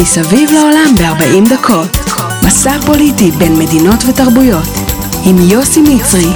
מסביב 0.00 0.50
לעולם 0.50 0.94
ב-40 0.98 1.54
דקות. 1.54 1.90
מסע 2.46 2.80
פוליטי 2.86 3.30
בין 3.30 3.52
מדינות 3.58 4.00
ותרבויות. 4.08 4.68
עם 5.26 5.36
יוסי 5.50 5.80
מצרי. 5.80 6.30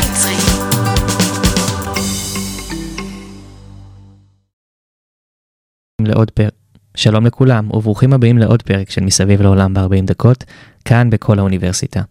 לעוד 6.01 6.31
פרק. 6.31 6.53
שלום 6.95 7.27
לכולם 7.27 7.71
וברוכים 7.71 8.13
הבאים 8.13 8.39
לעוד 8.39 8.63
פרק 8.63 8.91
של 8.91 9.01
מסביב 9.05 9.43
לעולם 9.43 9.75
ב-40 9.75 10.05
דקות, 10.05 10.45
כאן 10.85 11.11
בכל 11.11 11.39
האוניברסיטה. 11.39 12.03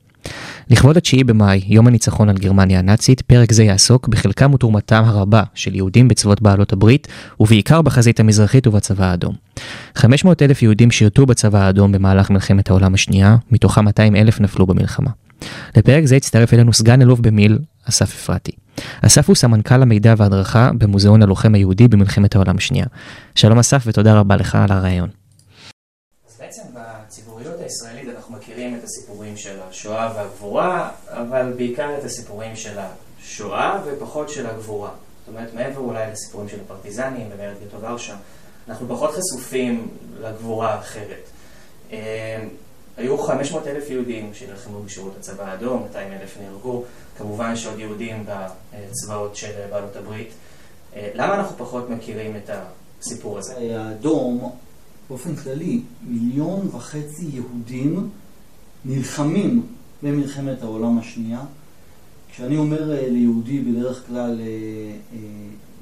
לכבוד 0.70 0.98
התשיעי 0.98 1.24
במאי, 1.24 1.62
יום 1.68 1.88
הניצחון 1.88 2.30
על 2.30 2.38
גרמניה 2.38 2.80
הנאצית, 2.80 3.22
פרק 3.22 3.52
זה 3.52 3.64
יעסוק 3.64 4.08
בחלקם 4.08 4.54
ותרומתם 4.54 5.04
הרבה 5.06 5.44
של 5.54 5.76
יהודים 5.76 6.08
בצבאות 6.08 6.42
בעלות 6.42 6.74
הברית, 6.74 7.08
ובעיקר 7.40 7.82
בחזית 7.82 8.20
המזרחית 8.20 8.68
ובצבא 8.68 9.06
האדום. 9.06 9.36
500 9.96 10.42
אלף 10.42 10.62
יהודים 10.62 10.92
שירתו 10.92 11.26
בצבא 11.26 11.60
האדום 11.60 11.92
במהלך 11.92 12.30
מלחמת 12.30 12.70
העולם 12.70 12.94
השנייה, 12.94 13.36
מתוכם 13.52 13.86
200 13.86 14.16
אלף 14.16 14.40
נפלו 14.40 14.66
במלחמה. 14.66 15.10
לפרק 15.78 16.06
זה 16.06 16.16
הצטרף 16.16 16.54
אלינו 16.54 16.74
סגן 16.74 17.02
אלוף 17.02 17.20
במיל, 17.20 17.60
אסף 17.90 18.14
אפרתי. 18.14 18.52
אסף 19.02 19.28
הוא 19.28 19.36
סמנכ"ל 19.36 19.82
המידע 19.82 20.14
וההדרכה 20.18 20.72
במוזיאון 20.78 21.24
הלוחם 21.24 21.56
היהודי 21.56 21.88
במלחמת 21.88 22.36
העולם 22.36 22.58
השנייה. 22.58 22.86
שלום 23.36 23.60
אסף 23.60 23.84
ותודה 23.88 24.20
רבה 24.20 24.36
לך 24.36 24.56
על 24.56 24.72
הרעיון. 24.72 25.10
אז 26.30 26.38
בעצם 26.40 26.62
בציבוריות 26.74 27.56
הישראלית 27.64 28.06
אנחנו 28.16 28.36
מכירים 28.36 28.76
את 28.76 28.84
הסיפורים 28.84 29.38
של 29.38 29.60
השואה 29.88 30.14
והגבורה, 30.16 30.92
אבל 31.08 31.54
בעיקר 31.58 31.98
את 31.98 32.04
הסיפורים 32.04 32.56
של 32.56 32.78
השואה 32.80 33.82
ופחות 33.86 34.30
של 34.30 34.48
הגבורה. 34.48 34.90
זאת 34.90 35.36
אומרת, 35.36 35.54
מעבר 35.54 35.80
אולי 35.80 36.12
לסיפורים 36.12 36.50
של 36.50 36.58
הפרטיזנים 36.66 37.30
ומרד 37.32 37.56
גטו 37.68 37.82
ורשה, 37.82 38.16
אנחנו 38.68 38.88
פחות 38.88 39.16
חשופים 39.16 39.88
לגבורה 40.22 40.74
האחרת. 40.74 41.30
אה, 41.92 42.44
היו 42.98 43.18
500 43.18 43.68
אלף 43.68 43.90
יהודים 43.90 44.34
שנלחמו 44.34 44.84
בשירות 44.84 45.16
הצבא 45.20 45.44
האדום, 45.44 45.84
200 45.84 46.14
אלף 46.14 46.38
נהרגו, 46.42 46.84
כמובן 47.18 47.56
שעוד 47.56 47.80
יהודים 47.80 48.26
בצבאות 48.26 49.36
של 49.36 49.52
בעלות 49.72 49.96
הברית. 49.96 50.30
אה, 50.96 51.10
למה 51.14 51.36
אנחנו 51.36 51.58
פחות 51.58 51.90
מכירים 51.90 52.36
את 52.36 52.50
הסיפור 53.02 53.38
הזה? 53.38 53.54
האדום, 53.80 54.56
באופן 55.10 55.36
כללי, 55.36 55.82
מיליון 56.02 56.70
וחצי 56.72 57.26
יהודים 57.34 58.10
נלחמים 58.86 59.77
במלחמת 60.04 60.62
העולם 60.62 60.98
השנייה. 60.98 61.42
כשאני 62.32 62.58
אומר 62.58 62.92
אה, 62.92 63.10
ליהודי 63.10 63.60
בדרך 63.60 64.08
כלל, 64.08 64.40
אה, 64.42 65.18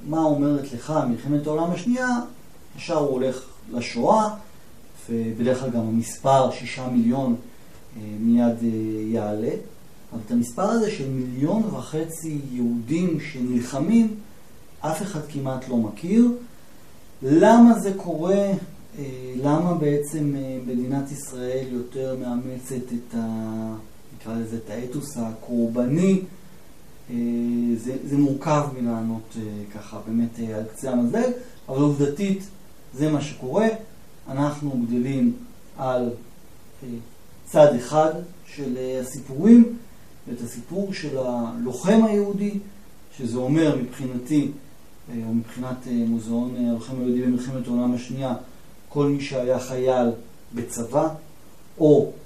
מה 0.08 0.20
אומרת 0.20 0.74
לך 0.74 0.94
מלחמת 1.10 1.48
העולם 1.48 1.72
השנייה, 1.72 2.08
ישר 2.78 2.98
הוא 2.98 3.10
הולך 3.10 3.42
לשואה, 3.74 4.30
ובדרך 5.10 5.60
כלל 5.60 5.70
גם 5.70 5.80
המספר, 5.80 6.52
שישה 6.52 6.90
מיליון, 6.90 7.36
מיד 8.20 8.64
יעלה. 9.12 9.52
אבל 10.14 10.22
את 10.26 10.32
המספר 10.32 10.64
הזה 10.64 10.92
של 10.92 11.10
מיליון 11.10 11.64
וחצי 11.64 12.40
יהודים 12.52 13.20
שנלחמים, 13.20 14.16
אף 14.80 15.02
אחד 15.02 15.20
כמעט 15.30 15.70
לא 15.70 15.78
מכיר. 15.78 16.32
למה 17.22 17.80
זה 17.80 17.94
קורה? 17.98 18.52
אה, 19.00 19.34
למה 19.44 19.74
בעצם 19.74 20.34
אה, 20.36 20.58
מדינת 20.66 21.12
ישראל 21.12 21.66
יותר 21.72 22.18
מאמצת 22.22 22.76
את 22.94 23.16
ה... 23.16 23.76
נקרא 24.26 24.40
לזה 24.40 24.58
את 24.66 24.70
האתוס 24.70 25.18
הקורבני? 25.18 26.22
אה, 27.10 27.16
זה, 27.78 27.98
זה 28.06 28.18
מורכב 28.18 28.68
מלענות 28.78 29.38
ככה 29.76 30.00
באמת 30.08 30.40
על 30.56 30.64
קצה 30.64 30.92
המזלג, 30.92 31.32
אבל 31.70 31.82
עובדתית 31.82 32.44
זה 32.94 33.12
מה 33.12 33.22
שקורה. 33.22 33.68
אנחנו 34.30 34.72
גדלים 34.88 35.34
על 35.78 36.10
צד 37.46 37.76
אחד 37.76 38.14
של 38.46 38.78
הסיפורים, 39.02 39.78
ואת 40.28 40.42
הסיפור 40.42 40.94
של 40.94 41.18
הלוחם 41.18 42.04
היהודי, 42.06 42.60
שזה 43.18 43.38
אומר 43.38 43.78
מבחינתי, 43.82 44.52
אה, 45.10 45.16
או 45.28 45.34
מבחינת 45.34 45.88
אה, 45.88 45.94
מוזיאון 46.08 46.56
אה, 46.56 46.70
הלוחם 46.70 47.00
היהודי 47.00 47.22
במלחמת 47.22 47.68
העולם 47.68 47.94
השנייה, 47.94 48.34
כל 48.90 49.06
מי 49.08 49.22
שהיה 49.22 49.60
חייל 49.60 50.08
בצבא, 50.54 51.10
או 51.80 52.06
אה, 52.06 52.25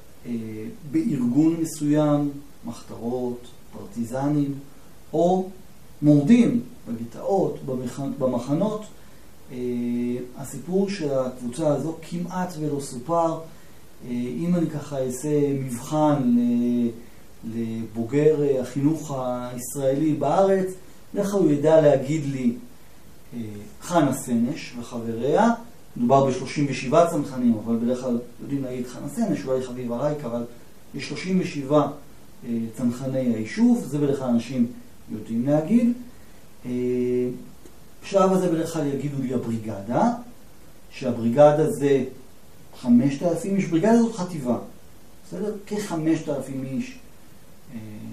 בארגון 0.91 1.55
מסוים, 1.61 2.31
מחתרות, 2.65 3.47
פרטיזנים, 3.73 4.53
או 5.13 5.49
מורדים 6.01 6.61
בגטאות, 6.87 7.59
במחנות. 8.19 8.81
אה, 9.51 9.57
הסיפור 10.37 10.89
של 10.89 11.13
הקבוצה 11.13 11.67
הזו 11.67 11.95
כמעט 12.01 12.53
ולא 12.59 12.79
סופר. 12.79 13.33
אה, 13.33 14.09
אם 14.11 14.55
אני 14.55 14.69
ככה 14.69 14.99
אעשה 14.99 15.53
מבחן. 15.53 16.35
לבוגר 17.43 18.43
אה, 18.43 18.61
החינוך 18.61 19.11
הישראלי 19.17 20.13
בארץ, 20.13 20.67
כלל 21.31 21.39
הוא 21.39 21.51
ידע 21.51 21.81
להגיד 21.81 22.25
לי 22.25 22.55
אה, 23.33 23.39
חנה 23.81 24.13
סנש 24.13 24.73
וחבריה, 24.79 25.49
מדובר 25.97 26.25
ב-37 26.25 26.93
צנחנים, 27.11 27.57
אבל 27.65 27.75
בדרך 27.75 28.01
כלל 28.01 28.19
יודעים 28.41 28.63
להגיד 28.63 28.87
חנה 28.87 29.09
סנש, 29.09 29.45
אולי 29.45 29.63
חביבה 29.63 29.97
רייק, 29.97 30.25
אבל 30.25 30.43
יש 30.95 31.09
37 31.09 31.87
אה, 32.45 32.49
צנחני 32.77 33.19
היישוב, 33.19 33.85
זה 33.87 33.97
בדרך 33.97 34.19
כלל 34.19 34.27
אנשים 34.27 34.67
יודעים 35.11 35.45
להגיד. 35.47 35.93
בשלב 38.03 38.31
הזה 38.31 38.51
בדרך 38.51 38.73
כלל 38.73 38.87
יגידו 38.87 39.21
לי 39.21 39.33
הבריגדה, 39.33 40.11
שהבריגדה 40.91 41.71
זה 41.71 42.03
5,000 42.81 43.55
איש, 43.55 43.65
בריגדה 43.65 43.97
זאת 43.97 44.15
חטיבה, 44.15 44.57
בסדר? 45.27 45.55
כ-5,000 45.67 46.63
איש 46.63 46.99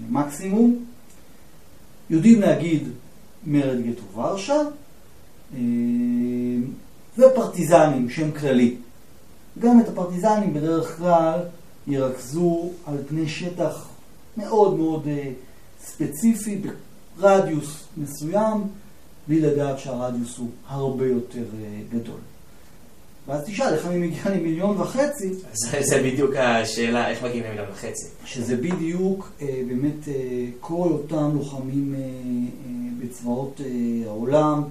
מקסימום. 0.09 0.85
יודעים 2.09 2.41
להגיד 2.41 2.87
מרד 3.45 3.77
גטו 3.81 4.03
ורשה, 4.13 4.61
אה, 5.53 5.59
ופרטיזנים, 7.17 8.09
שם 8.09 8.31
כללי. 8.31 8.75
גם 9.59 9.81
את 9.81 9.89
הפרטיזנים 9.89 10.53
בדרך 10.53 10.97
כלל 10.97 11.39
ירכזו 11.87 12.69
על 12.85 12.97
פני 13.07 13.27
שטח 13.29 13.87
מאוד 14.37 14.77
מאוד 14.77 15.07
אה, 15.07 15.31
ספציפי, 15.85 16.61
ברדיוס 17.19 17.83
מסוים, 17.97 18.63
בלי 19.27 19.41
לדעת 19.41 19.79
שהרדיוס 19.79 20.37
הוא 20.37 20.49
הרבה 20.67 21.07
יותר 21.07 21.43
אה, 21.63 21.81
גדול. 21.89 22.19
ואז 23.27 23.43
תשאל, 23.45 23.73
איך 23.73 23.85
אני 23.85 24.07
מגיע 24.07 24.21
למיליון 24.25 24.81
וחצי? 24.81 25.33
זה, 25.53 25.77
זה 25.81 26.03
בדיוק 26.03 26.35
השאלה, 26.35 27.09
איך 27.09 27.23
מגיעים 27.23 27.43
למיליון 27.43 27.67
וחצי? 27.71 28.05
שזה 28.25 28.57
בדיוק 28.57 29.31
אה, 29.41 29.61
באמת 29.67 30.07
כל 30.59 30.89
אותם 30.91 31.31
לוחמים 31.33 31.95
בצבאות 32.99 33.61
העולם, 34.05 34.63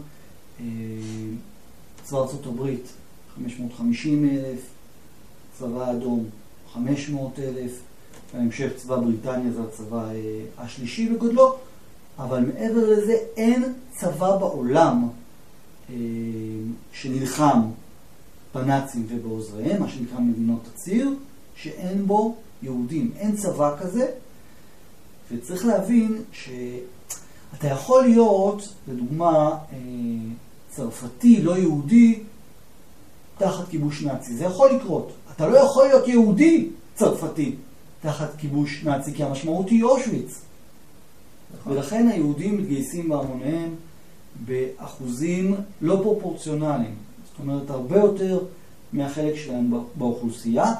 צבא 2.06 2.18
ארצות 2.18 2.46
הברית, 2.46 2.88
550 3.36 4.28
אלף, 4.28 4.60
צבא 5.58 5.84
האדום, 5.84 6.24
500 6.72 7.38
אלף, 7.38 7.80
בהמשך 8.34 8.68
צבא 8.76 8.96
בריטניה 8.96 9.52
זה 9.52 9.62
הצבא 9.62 10.10
אה, 10.10 10.40
השלישי 10.58 11.08
בגודלו, 11.08 11.56
אבל 12.18 12.44
מעבר 12.44 12.90
לזה 12.90 13.16
אין 13.36 13.72
צבא 13.90 14.36
בעולם 14.36 15.08
אה, 15.90 15.94
שנלחם 16.92 17.60
בנאצים 18.54 19.06
ובעוזריהם, 19.08 19.82
מה 19.82 19.88
שנקרא 19.88 20.20
מדינות 20.20 20.60
הציר, 20.74 21.10
שאין 21.56 22.06
בו 22.06 22.36
יהודים. 22.62 23.12
אין 23.16 23.36
צבא 23.36 23.76
כזה, 23.80 24.06
וצריך 25.32 25.66
להבין 25.66 26.22
שאתה 26.32 27.68
יכול 27.68 28.04
להיות, 28.04 28.68
לדוגמה, 28.88 29.58
אה, 29.72 29.76
צרפתי, 30.76 31.42
לא 31.42 31.58
יהודי, 31.58 32.20
תחת 33.38 33.68
כיבוש 33.68 34.02
נאצי. 34.02 34.36
זה 34.36 34.44
יכול 34.44 34.70
לקרות. 34.70 35.12
אתה 35.36 35.48
לא 35.48 35.58
יכול 35.58 35.86
להיות 35.86 36.08
יהודי 36.08 36.68
צרפתי 36.94 37.54
תחת 38.00 38.36
כיבוש 38.38 38.84
נאצי, 38.84 39.14
כי 39.14 39.24
המשמעות 39.24 39.68
היא 39.68 39.82
אושוויץ. 39.82 40.40
נכון. 41.58 41.72
ולכן 41.72 42.08
היהודים 42.08 42.58
מתגייסים 42.58 43.08
בהמוניהם 43.08 43.74
באחוזים 44.46 45.54
לא 45.80 46.00
פרופורציונליים. 46.02 46.94
זאת 47.30 47.38
אומרת, 47.38 47.70
הרבה 47.70 47.96
יותר 47.96 48.40
מהחלק 48.92 49.36
שלהם 49.36 49.74
באוכלוסייה. 49.94 50.74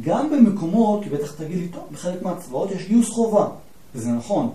גם 0.00 0.30
במקומות, 0.30 1.04
כי 1.04 1.10
בטח 1.10 1.34
תגיד 1.34 1.58
לי, 1.58 1.68
טוב, 1.68 1.82
בחלק 1.92 2.22
מהצבאות 2.22 2.70
יש 2.70 2.88
גיוס 2.88 3.08
חובה, 3.08 3.48
וזה 3.94 4.10
נכון. 4.10 4.50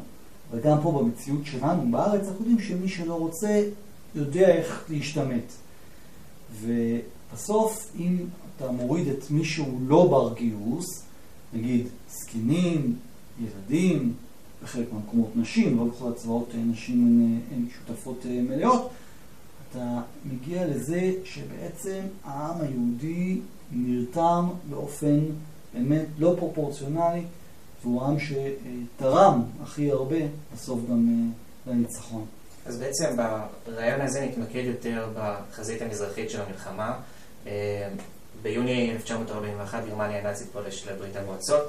אבל 0.51 0.59
גם 0.59 0.77
פה 0.83 0.91
במציאות 0.91 1.41
שלנו, 1.45 1.91
בארץ, 1.91 2.27
אנחנו 2.27 2.39
יודעים 2.39 2.59
שמי 2.59 2.88
שלא 2.88 3.13
רוצה, 3.13 3.63
יודע 4.15 4.47
איך 4.56 4.85
להשתמט. 4.89 5.51
ובסוף, 6.61 7.91
אם 8.00 8.17
אתה 8.57 8.71
מוריד 8.71 9.07
את 9.07 9.31
מי 9.31 9.45
שהוא 9.45 9.79
לא 9.88 10.07
בר 10.07 10.33
גיוס, 10.33 11.03
נגיד 11.53 11.88
זקנים, 12.09 12.95
ילדים, 13.39 14.13
בחלק 14.63 14.94
מהמקומות 14.94 15.29
נשים, 15.35 15.77
לא 15.77 15.83
בכל 15.85 16.09
הצבאות 16.09 16.50
נשים 16.56 17.39
הן 17.51 17.65
שותפות 17.69 18.25
מלאות, 18.25 18.89
אתה 19.71 20.01
מגיע 20.25 20.67
לזה 20.67 21.13
שבעצם 21.23 22.01
העם 22.23 22.62
היהודי 22.62 23.39
נרתם 23.71 24.45
באופן 24.69 25.19
באמת 25.73 26.05
לא 26.19 26.35
פרופורציונלי, 26.39 27.23
והוא 27.83 28.01
העם 28.01 28.15
שתרם 28.19 29.41
הכי 29.63 29.91
הרבה 29.91 30.17
בסוף 30.53 30.79
גם 30.89 31.07
אה, 31.09 31.71
לניצחון. 31.71 32.25
אז 32.69 32.77
בעצם 32.77 33.16
ברעיון 33.68 34.01
הזה 34.01 34.21
נתמקד 34.21 34.63
יותר 34.66 35.07
בחזית 35.16 35.81
המזרחית 35.81 36.30
של 36.30 36.42
המלחמה. 36.42 36.94
אה, 37.48 37.89
ביוני 38.42 38.92
1941 38.92 39.86
גרמניה 39.86 40.19
הנאצית 40.19 40.48
פולשת 40.51 40.92
לברית 40.92 41.16
המועצות. 41.16 41.63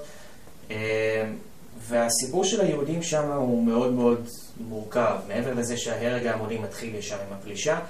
אה, 0.70 1.30
והסיפור 1.78 2.44
של 2.44 2.60
היהודים 2.60 3.02
שם 3.02 3.30
הוא 3.32 3.66
מאוד 3.66 3.92
מאוד 3.92 4.28
מורכב, 4.60 5.16
מעבר 5.28 5.54
לזה 5.54 5.76
שההרג 5.76 6.26
ההמוני 6.26 6.58
מתחיל 6.58 6.94
ישר 6.94 7.16
עם 7.28 7.32
הפלישה. 7.32 7.80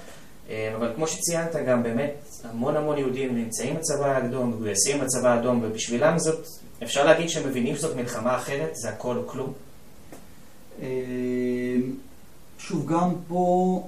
אה, 0.50 0.72
אבל 0.76 0.92
כמו 0.96 1.06
שציינת, 1.06 1.56
גם 1.66 1.82
באמת 1.82 2.14
המון 2.44 2.76
המון 2.76 2.98
יהודים 2.98 3.36
נמצאים 3.36 3.76
בצבא 3.76 4.06
האדום, 4.06 4.50
מגויסים 4.50 5.00
בצבא 5.00 5.28
האדום, 5.28 5.60
ובשבילם 5.62 6.18
זאת, 6.18 6.46
אפשר 6.82 7.04
להגיד 7.04 7.28
שהם 7.28 7.48
מבינים 7.48 7.76
שזאת 7.76 7.96
מלחמה 7.96 8.36
אחרת, 8.36 8.70
זה 8.72 8.88
הכל 8.88 9.16
או 9.16 9.26
כלום? 9.26 9.52
שוב, 12.60 12.86
גם 12.86 13.10
פה 13.28 13.82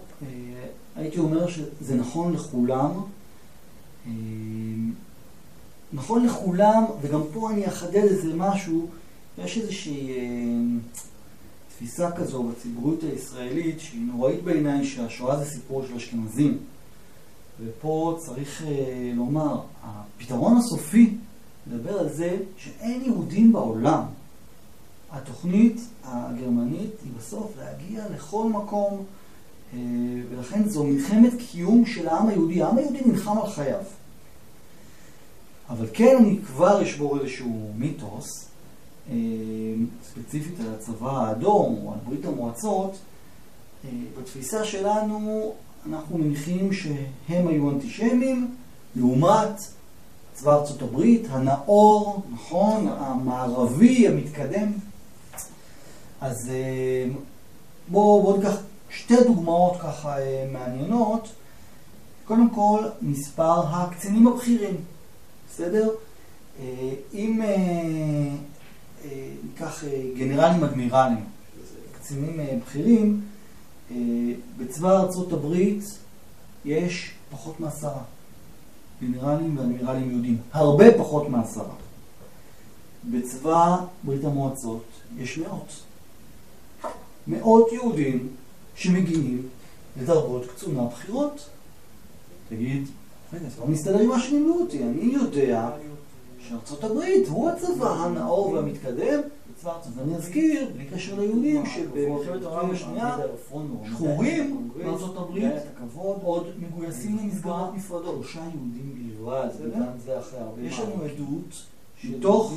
הייתי 0.97 1.19
אומר 1.19 1.47
שזה 1.49 1.95
נכון 1.95 2.33
לכולם. 2.33 2.91
נכון 5.93 6.25
לכולם, 6.27 6.85
וגם 7.03 7.21
פה 7.33 7.51
אני 7.51 7.69
אחדד 7.69 8.05
איזה 8.05 8.35
משהו, 8.37 8.87
יש 9.39 9.59
איזושהי 9.59 10.11
אה, 10.11 10.25
תפיסה 11.69 12.11
כזו 12.11 12.43
בציבוריות 12.43 13.03
הישראלית 13.03 13.81
שהיא 13.81 14.03
נוראית 14.03 14.43
בעיניי 14.43 14.85
שהשואה 14.87 15.37
זה 15.37 15.45
סיפור 15.45 15.87
של 15.87 15.95
אשכנזים. 15.95 16.59
ופה 17.61 18.17
צריך 18.19 18.63
אה, 18.63 19.13
לומר, 19.15 19.61
הפתרון 19.83 20.57
הסופי 20.57 21.17
מדבר 21.67 21.99
על 21.99 22.13
זה 22.13 22.37
שאין 22.57 23.03
יהודים 23.05 23.53
בעולם. 23.53 24.03
התוכנית 25.13 25.81
הגרמנית 26.05 26.91
היא 27.05 27.13
בסוף 27.19 27.53
להגיע 27.59 28.05
לכל 28.15 28.49
מקום, 28.49 29.05
אה, 29.75 29.79
ולכן 30.31 30.69
זו 30.69 30.85
מלחמת 30.85 31.33
קיום 31.51 31.87
של 31.87 32.09
העם 32.09 32.29
היהודי. 32.29 32.63
העם 32.63 32.79
היהודי 32.79 33.01
נלחם 33.07 33.39
על 33.39 33.51
חייו. 33.51 33.83
אבל 35.69 35.87
כן 35.93 36.17
אני 36.21 36.39
כבר 36.47 36.83
אשבור 36.83 37.21
איזשהו 37.21 37.71
מיתוס, 37.77 38.49
אה, 39.11 39.15
ספציפית 40.05 40.61
על 40.61 40.75
הצבא 40.75 41.11
האדום 41.11 41.79
או 41.83 41.93
על 41.93 41.99
ברית 42.07 42.25
המועצות, 42.25 42.99
אה, 43.85 43.91
בתפיסה 44.21 44.65
שלנו 44.65 45.53
אנחנו 45.87 46.19
מניחים 46.19 46.73
שהם 46.73 47.49
היו 47.49 47.71
אנטישמים, 47.71 48.55
לעומת 48.97 49.61
צבא 50.35 50.55
ארצות 50.55 50.83
הברית, 50.83 51.23
הנאור, 51.31 52.23
נכון, 52.33 52.89
המערבי, 52.89 54.09
המתקדם. 54.09 54.73
אז 56.23 56.51
אה, 56.51 57.11
בואו 57.89 58.23
בוא 58.23 58.39
ניקח 58.39 58.57
שתי 58.91 59.15
דוגמאות 59.25 59.77
ככה 59.81 60.17
מעניינות. 60.53 61.29
קודם 62.25 62.51
כל, 62.51 62.85
מספר 63.01 63.67
הקצינים 63.67 64.27
הבכירים. 64.27 64.77
בסדר? 65.49 65.89
אה, 66.61 66.95
אם 67.15 67.43
אה, 67.43 67.49
אה, 69.05 69.29
ניקח 69.45 69.85
גנרלים 70.17 70.65
אדמירלים, 70.65 71.25
קצינים 72.01 72.41
בכירים, 72.67 73.21
בצבא 74.59 75.01
ארצות 75.01 75.33
הברית 75.33 75.85
יש 76.65 77.11
פחות 77.31 77.61
מעשרה. 77.61 78.03
גנרלים 79.03 79.59
ואדמירלים 79.59 80.11
יהודים. 80.11 80.37
הרבה 80.53 80.99
פחות 80.99 81.29
מעשרה. 81.29 81.75
בצבא 83.11 83.77
ברית 84.05 84.25
המועצות 84.25 84.85
יש 85.19 85.39
מאות. 85.39 85.73
מאות 87.27 87.73
יהודים 87.73 88.29
שמגיעים 88.75 89.49
לדרגות 90.01 90.47
קצונה 90.47 90.85
בכירות. 90.85 91.49
תגיד, 92.49 92.89
רגע, 93.33 93.49
זה 93.49 93.61
לא 93.61 93.67
מסתדר 93.67 93.99
עם 93.99 94.09
מה 94.09 94.21
שלימדו 94.21 94.55
אותי. 94.61 94.83
אני 94.83 95.15
יודע 95.15 95.71
שארצות 96.49 96.85
הברית 96.85 97.29
הוא 97.29 97.51
הצבא 97.51 97.91
הנאור 97.91 98.49
והמתקדם. 98.49 99.21
ואני 99.97 100.17
אזכיר, 100.17 100.71
בלי 100.75 100.85
קשר 100.85 101.21
ליהודים, 101.21 101.67
שבמלחמת 101.67 102.43
העולם 102.43 102.71
השנייה, 102.71 103.17
שחורים 103.91 104.71
מארצות 104.77 105.17
הברית 105.17 105.53
עוד 106.23 106.47
מגויסים 106.59 107.19
למסגרות 107.19 107.75
נפרדות. 107.75 108.15
שלושה 108.23 108.41
יהודים 108.41 109.15
בלבד, 109.19 109.49
יש 110.63 110.79
לנו 110.79 111.03
עדות 111.03 111.63
מתוך 112.05 112.53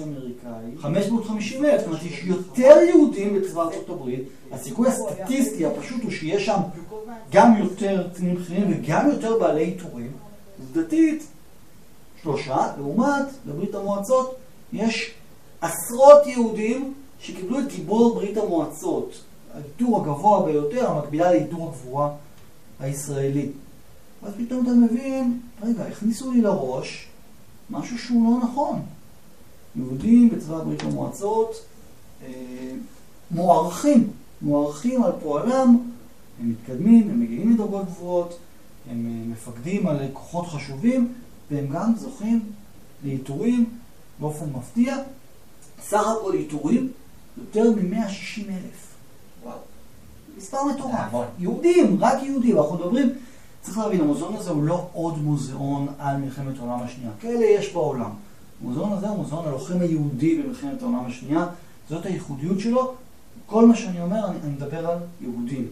550 0.80 1.66
אלף, 1.66 1.80
זאת 1.80 1.88
אומרת, 1.88 2.04
יש 2.04 2.24
יותר 2.24 2.78
יהודים 2.90 3.36
בצבא 3.36 3.62
ארצות 3.62 3.90
הברית, 3.90 4.24
הסיכוי 4.52 4.88
הסטטיסטי 4.88 5.66
הפשוט 5.66 6.04
הוא 6.04 6.12
שיש 6.12 6.46
שם 6.46 6.60
גם 7.32 7.58
יותר 7.58 8.10
קצינים 8.10 8.36
בכירים 8.36 8.72
וגם 8.72 9.10
יותר 9.10 9.40
בעלי 9.40 9.64
עיטורים. 9.64 10.12
עובדתית, 10.60 11.24
שלושה, 12.24 12.72
לעומת 12.78 13.26
בברית 13.46 13.76
המועצות 13.76 14.36
יש 14.74 15.12
עשרות 15.62 16.28
יהודים 16.28 16.94
שקיבלו 17.20 17.60
את 17.60 17.68
גיבור 17.68 18.16
ברית 18.16 18.38
המועצות, 18.38 19.22
העיטור 19.54 20.02
הגבוה 20.02 20.46
ביותר, 20.46 20.92
המקבילה 20.92 21.32
לעיטור 21.32 21.74
הגבורה 21.74 22.10
הישראלי. 22.80 23.50
ואז 24.24 24.34
פתאום 24.38 24.64
אתה 24.64 24.72
מבין, 24.72 25.40
רגע, 25.64 25.84
הכניסו 25.84 26.32
לי 26.32 26.42
לראש 26.42 27.08
משהו 27.70 27.98
שהוא 27.98 28.32
לא 28.32 28.48
נכון. 28.48 28.82
יהודים 29.76 30.30
בצבא 30.30 30.64
ברית 30.64 30.84
המועצות 30.84 31.66
אה, 32.24 32.28
מוערכים, 33.32 34.10
מוערכים 34.42 35.04
על 35.04 35.12
פועלם, 35.24 35.78
הם 36.40 36.50
מתקדמים, 36.50 37.10
הם 37.10 37.20
מגיעים 37.20 37.54
לדרגות 37.54 37.86
גבוהות, 37.86 38.38
הם 38.92 39.06
אה, 39.06 39.32
מפקדים 39.32 39.88
על 39.88 39.98
כוחות 40.14 40.48
חשובים, 40.48 41.14
והם 41.52 41.68
גם 41.68 41.94
זוכים 41.98 42.40
לעיטורים 43.04 43.70
באופן 44.20 44.46
מפתיע. 44.56 44.96
סך 45.82 46.08
הכל 46.08 46.34
עיטורים 46.34 46.92
יותר 47.38 47.72
מ-160 47.72 48.50
אלף. 48.50 48.96
וואו. 49.44 49.58
מספר 50.38 50.64
מטורף. 50.64 51.28
יהודים, 51.40 51.98
רק 52.00 52.24
יהודים. 52.24 52.58
אנחנו 52.58 52.76
מדברים, 52.76 53.10
צריך 53.62 53.78
להבין, 53.78 54.02
המוזיאון 54.02 54.36
הזה 54.36 54.52
הוא 54.52 54.64
לא 54.64 54.88
עוד 54.94 55.18
מוזיאון 55.18 55.88
על 56.00 56.18
מלחמת 56.18 56.60
העולם 56.60 56.80
השנייה. 56.84 57.12
כאלה 57.20 57.46
יש 57.46 57.74
בעולם. 57.74 58.10
המוזיאון 58.62 58.94
הזה 58.94 59.08
הוא 59.08 59.18
מוזיאון 59.18 59.48
הלוחם 59.48 59.82
היהודי 59.82 60.42
במלחמת 60.42 60.82
העולם 60.82 61.06
השנייה. 61.06 61.48
זאת 61.90 62.06
הייחודיות 62.06 62.60
שלו. 62.60 62.96
כל 63.46 63.66
מה 63.66 63.76
שאני 63.76 64.02
אומר, 64.02 64.26
אני, 64.28 64.38
אני 64.44 64.52
מדבר 64.52 64.88
על 64.88 64.98
יהודים. 65.22 65.70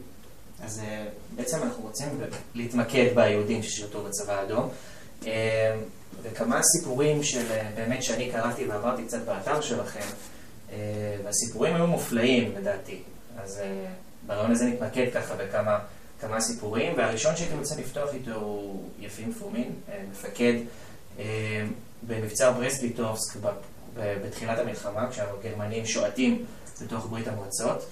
אז 0.63 0.79
אה, 0.79 1.05
בעצם 1.35 1.57
אנחנו 1.63 1.83
רוצים 1.83 2.07
להתמקד 2.55 3.05
ביהודים 3.15 3.63
ששירתו 3.63 4.03
בצבא 4.03 4.33
האדום. 4.33 4.69
אה, 5.27 5.75
וכמה 6.23 6.63
סיפורים 6.63 7.23
של 7.23 7.51
אה, 7.51 7.69
באמת 7.75 8.03
שאני 8.03 8.31
קראתי 8.31 8.67
ועברתי 8.67 9.05
קצת 9.05 9.25
באתר 9.25 9.61
שלכם, 9.61 10.05
והסיפורים 11.23 11.75
היו 11.75 11.87
מופלאים 11.87 12.55
לדעתי. 12.55 13.01
אז 13.43 13.61
ברעיון 14.27 14.51
הזה 14.51 14.65
נתמקד 14.65 15.07
ככה 15.13 15.35
בכמה 15.35 15.79
כמה 16.21 16.41
סיפורים, 16.41 16.93
והראשון 16.97 17.35
שהייתי 17.35 17.55
רוצה 17.55 17.75
לפתוח 17.79 18.13
איתו 18.13 18.33
הוא 18.33 18.89
יפים 18.99 19.33
פומין, 19.33 19.71
מפקד 20.11 20.53
במבצע 22.07 22.51
ברסליטובסק 22.51 23.39
בתחילת 23.95 24.59
המלחמה, 24.59 25.09
כשהגרמנים 25.11 25.85
שועטים 25.85 26.45
בתוך 26.81 27.07
ברית 27.09 27.27
המועצות. 27.27 27.85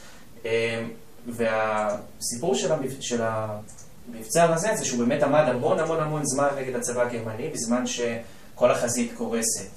והסיפור 1.28 2.56
של, 2.56 2.72
המבצע, 2.72 3.02
של 3.02 3.22
המבצע 3.22 4.54
הזה 4.54 4.76
זה 4.76 4.86
שהוא 4.86 5.00
באמת 5.00 5.24
עמד 5.24 5.44
המון 5.48 5.80
המון 5.80 6.00
המון 6.00 6.26
זמן 6.26 6.48
נגד 6.58 6.76
הצבא 6.76 7.02
הגרמני, 7.02 7.50
בזמן 7.50 7.88
שכל 7.88 8.72
החזית 8.72 9.12
קורסת. 9.18 9.70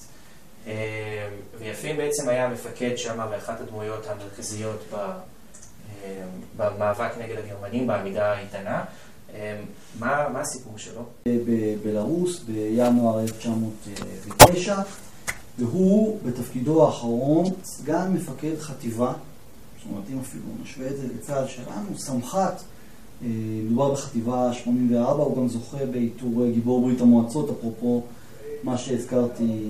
אה, 0.67 1.29
ויפים 1.59 1.97
בעצם 1.97 2.29
היה 2.29 2.45
המפקד 2.45 2.97
שם 2.97 3.27
ואחת 3.31 3.61
הדמויות 3.61 4.07
המרכזיות 4.07 4.85
אה, 4.95 5.09
במאבק 6.57 7.11
נגד 7.19 7.37
הגרמנים, 7.39 7.87
בעמידה 7.87 8.33
האיתנה. 8.33 8.85
אה, 9.35 9.61
מה, 9.99 10.29
מה 10.33 10.41
הסיפור 10.41 10.79
שלו? 10.79 11.03
בבלארוס 11.29 12.45
בינואר 12.47 13.21
1909, 13.21 14.77
והוא 15.59 16.19
בתפקידו 16.27 16.87
האחרון 16.87 17.45
סגן 17.65 18.13
מפקד 18.13 18.59
חטיבה 18.59 19.13
זאת 19.85 19.93
אומרת, 19.93 20.05
אם 20.13 20.19
אפילו 20.19 20.43
נשווה 20.63 20.87
את 20.87 20.97
זה 20.97 21.07
לצה"ל 21.15 21.47
שלנו, 21.49 21.99
סמח"ט, 21.99 22.63
אה, 23.23 23.29
מדובר 23.65 23.93
בחטיבה 23.93 24.53
84, 24.53 25.23
הוא 25.23 25.37
גם 25.37 25.49
זוכה 25.49 25.87
בעיטור 25.87 26.47
גיבור 26.55 26.81
ברית 26.81 27.01
המועצות, 27.01 27.51
אפרופו 27.51 28.03
מה 28.63 28.79
שהזכרתי 28.79 29.61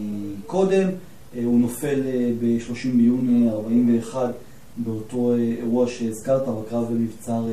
קודם. 0.46 0.88
אה, 1.36 1.44
הוא 1.44 1.60
נופל 1.60 2.02
אה, 2.06 2.32
ב-30 2.40 2.96
ביוני 2.96 3.50
41 3.50 4.34
באותו 4.76 5.34
אירוע 5.34 5.86
שהזכרת, 5.88 6.48
בקרב 6.48 6.84
במבצר 6.90 7.44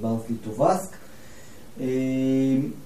ברסלי 0.00 0.36
טובסק. 0.44 0.96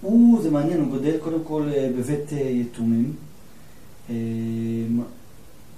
הוא, 0.01 0.43
זה 0.43 0.51
מעניין, 0.51 0.81
הוא 0.81 0.99
גדל 0.99 1.17
קודם 1.19 1.45
כל 1.45 1.69
בבית 1.99 2.33
יתומים. 2.33 3.13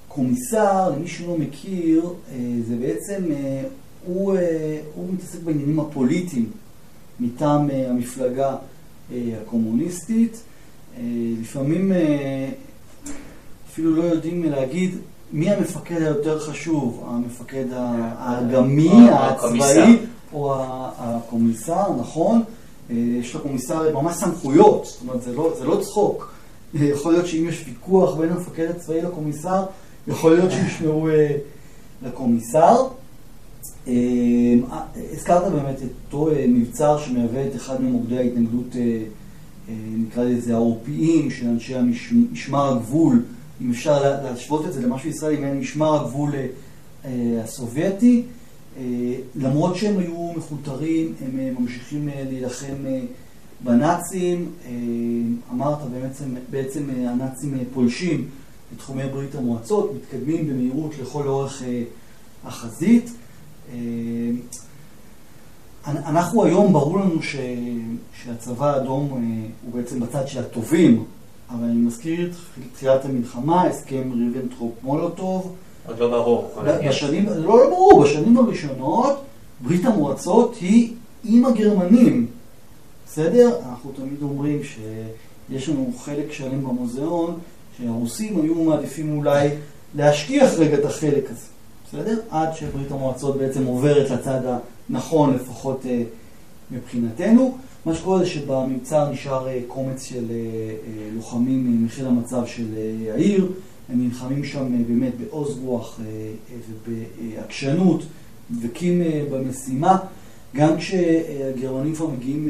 קומיסר, 0.08 0.92
למי 0.96 1.08
שלא 1.08 1.38
מכיר, 1.38 2.12
זה 2.68 2.76
בעצם, 2.80 3.22
הוא, 4.06 4.36
הוא 4.94 5.08
מתעסק 5.14 5.38
בעניינים 5.44 5.80
הפוליטיים 5.80 6.50
מטעם 7.20 7.70
המפלגה 7.70 8.56
הקומוניסטית. 9.14 10.42
לפעמים 11.40 11.92
אפילו 13.70 13.96
לא 13.96 14.02
יודעים 14.02 14.42
להגיד 14.42 14.94
מי 15.32 15.50
המפקד 15.50 15.96
היותר 15.96 16.40
חשוב, 16.40 17.04
המפקד 17.06 17.64
האגמי, 17.72 19.10
הצבאי, 19.10 19.96
או 20.32 20.54
הקומיסר, 20.98 21.96
נכון? 22.00 22.42
אה, 22.90 22.96
יש 22.96 23.36
לקומיסר 23.36 24.02
ממש 24.02 24.16
סמכויות, 24.16 24.84
זאת 24.84 25.02
אומרת, 25.02 25.22
זה 25.22 25.32
לא, 25.34 25.54
זה 25.58 25.64
לא 25.64 25.80
צחוק. 25.80 26.32
אה, 26.74 26.84
יכול 26.84 27.12
להיות 27.12 27.26
שאם 27.26 27.48
יש 27.48 27.64
ויכוח 27.66 28.14
בין 28.14 28.32
המפקד 28.32 28.70
הצבאי 28.70 29.02
לקומיסר, 29.02 29.64
יכול 30.08 30.34
להיות 30.34 30.50
שישמעו 30.50 31.08
אה, 31.08 31.36
לקומיסר. 32.02 32.86
הזכרת 35.12 35.52
באמת 35.52 35.76
את 35.76 35.88
אותו 36.06 36.30
מבצר 36.48 36.98
שמהווה 36.98 37.46
את 37.46 37.56
אחד 37.56 37.82
ממוקדי 37.82 38.18
ההתנגדות, 38.18 38.76
נקרא 39.96 40.24
לזה 40.24 40.54
העורפיים, 40.54 41.30
של 41.30 41.48
אנשי 41.48 41.74
משמר 42.32 42.72
הגבול. 42.72 43.22
אם 43.62 43.70
אפשר 43.70 44.22
להשוות 44.22 44.66
את 44.66 44.72
זה 44.72 44.82
למשהו 44.82 45.08
ישראלי, 45.08 45.60
משמר 45.60 46.00
הגבול 46.00 46.32
אה, 47.04 47.10
הסובייטי. 47.44 48.22
אה, 48.76 48.82
למרות 49.34 49.76
שהם 49.76 49.98
היו 49.98 50.32
מכותרים, 50.36 51.14
הם 51.24 51.38
אה, 51.38 51.50
ממשיכים 51.58 52.08
להילחם 52.14 52.74
בנאצים. 53.64 54.50
אמרת 55.52 55.78
בעצם, 55.90 56.24
בעצם 56.50 56.90
הנאצים 56.90 57.58
פולשים 57.74 58.28
לתחומי 58.74 59.08
ברית 59.08 59.34
המועצות, 59.34 59.92
מתקדמים 59.96 60.48
במהירות 60.48 60.98
לכל 61.02 61.28
אורך 61.28 61.62
החזית. 62.44 63.10
אנחנו 65.86 66.44
היום, 66.44 66.72
ברור 66.72 66.98
לנו 66.98 67.22
ש, 67.22 67.36
שהצבא 68.22 68.74
האדום 68.74 69.08
הוא 69.62 69.72
בעצם 69.74 70.00
בצד 70.00 70.28
של 70.28 70.40
הטובים, 70.40 71.04
אבל 71.50 71.64
אני 71.64 71.80
מזכיר 71.80 72.26
את 72.26 72.34
תחילת 72.74 73.04
המלחמה, 73.04 73.62
הסכם 73.62 74.12
ריבנטרופ-מולוטוב. 74.12 75.52
עוד 75.86 75.98
לא 75.98 76.10
ברור. 76.10 76.50
בשנים, 76.88 77.26
לא, 77.26 77.58
לא 77.58 77.70
ברור, 77.70 78.04
בשנים 78.04 78.36
הראשונות 78.36 79.22
ברית 79.60 79.84
המועצות 79.84 80.56
היא 80.60 80.94
עם 81.24 81.44
הגרמנים. 81.44 82.26
בסדר? 83.06 83.58
אנחנו 83.70 83.92
תמיד 83.96 84.22
אומרים 84.22 84.60
שיש 84.62 85.68
לנו 85.68 85.92
חלק 85.98 86.32
שלם 86.32 86.64
במוזיאון, 86.64 87.38
שהרוסים 87.78 88.40
היו 88.42 88.54
מעדיפים 88.54 89.18
אולי 89.18 89.48
להשכיח 89.94 90.52
רגע 90.58 90.74
את 90.74 90.84
החלק 90.84 91.24
הזה. 91.30 91.46
בסדר? 91.88 92.20
עד 92.30 92.54
שברית 92.54 92.92
המועצות 92.92 93.36
בעצם 93.36 93.64
עוברת 93.64 94.10
לצד 94.10 94.40
הנכון, 94.88 95.34
לפחות 95.34 95.86
אה, 95.86 96.02
מבחינתנו. 96.70 97.58
מה 97.86 97.94
שקורה 97.94 98.18
זה 98.18 98.26
שבמבצר 98.26 99.10
נשאר 99.10 99.48
אה, 99.48 99.60
קומץ 99.66 100.02
של 100.02 100.24
אה, 100.30 100.36
אה, 100.36 101.08
לוחמים 101.14 101.84
מחיל 101.84 102.06
המצב 102.06 102.46
של 102.46 102.66
העיר, 103.14 103.46
הם 103.88 104.04
נלחמים 104.04 104.44
שם 104.44 104.84
באמת 104.88 105.12
בעוז 105.20 105.58
רוח 105.58 106.00
ובעקשנות, 106.86 108.02
דבקים 108.50 109.02
במשימה. 109.30 109.98
גם 110.56 110.76
כשהגרמנים 110.76 111.94
כבר 111.94 112.06
מגיעים 112.06 112.48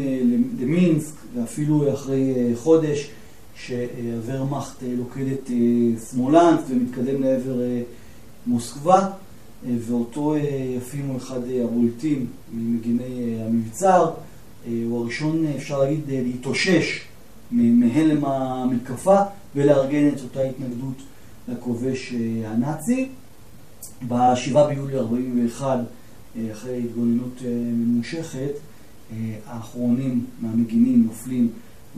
למינסק, 0.61 1.15
ואפילו 1.35 1.93
אחרי 1.95 2.35
חודש 2.55 3.11
שהוורמאכט 3.55 4.83
לוקד 4.83 5.27
את 5.33 5.51
שמאלנד 6.11 6.59
ומתקדם 6.69 7.23
לעבר 7.23 7.61
מוסקבה, 8.47 9.09
ואותו 9.79 10.35
אפילו 10.79 11.17
אחד 11.17 11.41
הבולטים 11.65 12.27
ממגיני 12.53 13.37
המבצר, 13.47 14.11
אה, 14.67 14.83
הוא 14.85 15.03
הראשון, 15.03 15.47
אפשר 15.57 15.79
להגיד, 15.79 16.01
אה, 16.11 16.21
להתאושש 16.23 17.01
מהלם 17.51 18.25
המתקפה 18.25 19.17
ולארגן 19.57 20.09
את 20.09 20.21
אותה 20.23 20.43
התנגדות 20.43 21.03
לכובש 21.49 22.13
אה, 22.13 22.51
הנאצי. 22.51 23.09
ב-7 24.09 24.59
ביולי 24.69 24.99
41, 24.99 25.79
אחרי 26.53 26.79
התגוננות 26.79 27.43
ממושכת, 27.75 28.51
האחרונים 29.47 30.27
מהמגינים 30.41 31.05
נופלים 31.07 31.49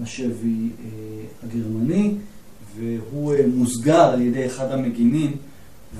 בשבי 0.02 0.68
הגרמני, 1.42 2.14
והוא 2.76 3.34
מוסגר 3.54 4.00
על 4.00 4.20
ידי 4.20 4.46
אחד 4.46 4.72
המגינים 4.72 5.36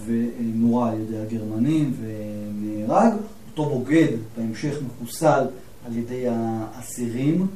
ונורה 0.07 0.91
על 0.91 1.01
ידי 1.01 1.19
הגרמנים 1.19 1.93
ונהרג. 2.01 3.13
אותו 3.57 3.71
בוגד 3.71 4.09
בהמשך 4.37 4.75
מחוסל 4.87 5.45
על 5.87 5.97
ידי 5.97 6.25
האסירים 6.29 7.47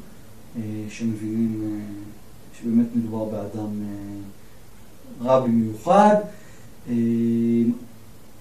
אה, 0.57 0.62
שמבינים 0.88 1.62
אה, 1.64 1.80
שבאמת 2.59 2.87
מדובר 2.95 3.25
באדם 3.25 3.83
אה, 3.83 4.18
רע 5.25 5.40
במיוחד. 5.40 6.14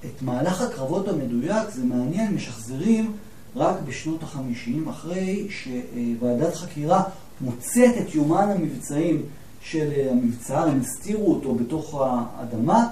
את 0.05 0.21
מהלך 0.21 0.61
הקרבות 0.61 1.07
המדויק, 1.07 1.69
זה 1.69 1.83
מעניין, 1.83 2.35
משחזרים 2.35 3.11
רק 3.55 3.75
בשנות 3.85 4.23
החמישים, 4.23 4.89
אחרי 4.89 5.47
שוועדת 5.49 6.55
חקירה 6.55 7.03
מוצאת 7.41 7.97
את 8.01 8.15
יומן 8.15 8.49
המבצעים 8.49 9.21
של 9.61 9.91
המבצר, 10.11 10.67
הם 10.67 10.81
הסתירו 10.81 11.33
אותו 11.33 11.55
בתוך 11.55 12.01
האדמה, 12.01 12.87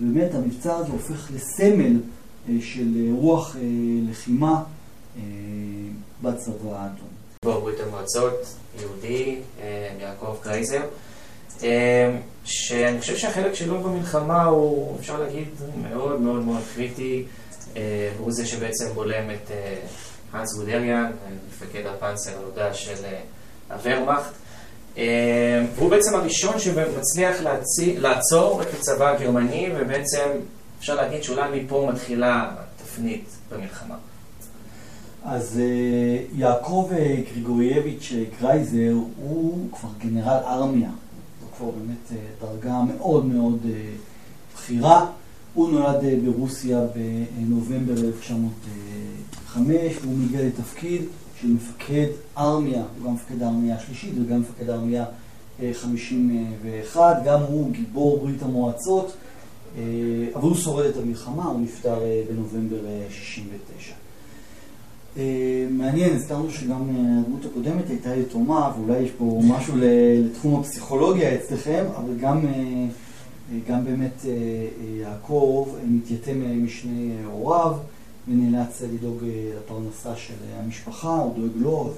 ובאמת 0.00 0.34
המבצר 0.34 0.76
הזה 0.76 0.92
הופך 0.92 1.30
לסמל 1.34 1.96
של 2.60 3.12
רוח 3.12 3.56
לחימה 4.10 4.62
בצבא 6.22 6.76
האדום. 6.76 7.08
בברית 7.44 7.80
המועצות, 7.80 8.54
יהודי, 8.80 9.38
אה, 9.60 9.88
יעקב 10.00 10.36
קרייזר, 10.42 10.82
אה, 11.62 12.16
שאני 12.50 13.00
חושב 13.00 13.16
שהחלק 13.16 13.54
שלו 13.54 13.80
במלחמה 13.80 14.44
הוא, 14.44 14.96
אפשר 15.00 15.20
להגיד, 15.20 15.48
מאוד 15.76 16.20
מאוד 16.20 16.44
מאוד 16.44 16.62
קריטי. 16.74 17.24
אה, 17.76 18.10
הוא 18.18 18.32
זה 18.32 18.46
שבעצם 18.46 18.88
בולם 18.94 19.30
את 19.30 19.50
האנס 20.32 20.54
גודריאן, 20.54 21.10
מפקד 21.48 21.86
הפאנצר 21.86 22.30
הנודע 22.38 22.74
של 22.74 23.04
הוורמאכט. 23.70 24.32
והוא 25.76 25.90
בעצם 25.90 26.14
הראשון 26.14 26.58
שמצליח 26.58 27.36
לעצור 27.78 28.62
את 28.62 28.66
הצבא 28.74 29.08
הגרמני, 29.08 29.68
ובעצם 29.76 30.28
אפשר 30.78 30.94
להגיד 30.94 31.22
שאולי 31.22 31.62
מפה 31.62 31.90
מתחילה 31.92 32.50
תפנית 32.76 33.24
במלחמה. 33.50 33.94
אז 35.24 35.60
אה, 35.60 36.24
יעקב 36.34 36.90
אה, 36.92 37.16
גריגורייביץ' 37.32 38.12
אה, 38.16 38.22
קרייזר 38.38 38.92
הוא 39.16 39.70
כבר 39.72 39.88
גנרל 39.98 40.40
ארמיה, 40.46 40.90
כבר 41.60 41.70
באמת 41.70 42.12
דרגה 42.40 42.82
מאוד 42.82 43.24
מאוד 43.24 43.66
בכירה. 44.54 45.06
הוא 45.54 45.70
נולד 45.70 46.00
ברוסיה 46.24 46.80
בנובמבר 47.38 47.92
1905 47.92 49.96
והוא 50.02 50.18
מגיע 50.18 50.42
לתפקיד 50.42 51.02
של 51.40 51.48
מפקד 51.48 52.06
ארמיה, 52.38 52.82
הוא 52.82 53.06
גם 53.06 53.14
מפקד 53.14 53.42
הארמיה 53.42 53.76
השלישית 53.76 54.14
וגם 54.22 54.40
מפקד 54.40 54.70
הארמיה 54.70 55.04
51, 55.72 57.16
גם 57.24 57.42
הוא 57.42 57.72
גיבור 57.72 58.18
ברית 58.18 58.42
המועצות, 58.42 59.12
אבל 60.34 60.42
הוא 60.42 60.54
שורד 60.54 60.86
את 60.86 60.96
המלחמה, 60.96 61.44
הוא 61.44 61.60
נפטר 61.60 61.98
בנובמבר 62.30 62.78
69. 63.10 63.99
אה, 65.16 65.66
מעניין, 65.70 66.16
הזכרנו 66.16 66.50
שגם 66.50 66.96
אה, 66.96 67.20
הדמות 67.20 67.44
הקודמת 67.44 67.90
הייתה 67.90 68.16
יתומה, 68.16 68.72
ואולי 68.76 68.98
יש 68.98 69.10
פה 69.10 69.40
משהו 69.44 69.74
לתחום 69.76 70.60
הפסיכולוגיה 70.60 71.34
אצלכם, 71.34 71.84
אבל 71.96 72.16
גם, 72.20 72.46
אה, 72.46 72.86
גם 73.68 73.84
באמת 73.84 74.24
יעקב 75.00 75.68
מתייתם 75.86 76.64
משני 76.64 77.12
הוריו, 77.24 77.76
ונאלץ 78.28 78.82
לדאוג 78.82 79.18
לפרנסה 79.56 80.16
של 80.16 80.34
המשפחה, 80.58 81.16
הוא 81.16 81.34
דואג 81.36 81.50
לו, 81.56 81.90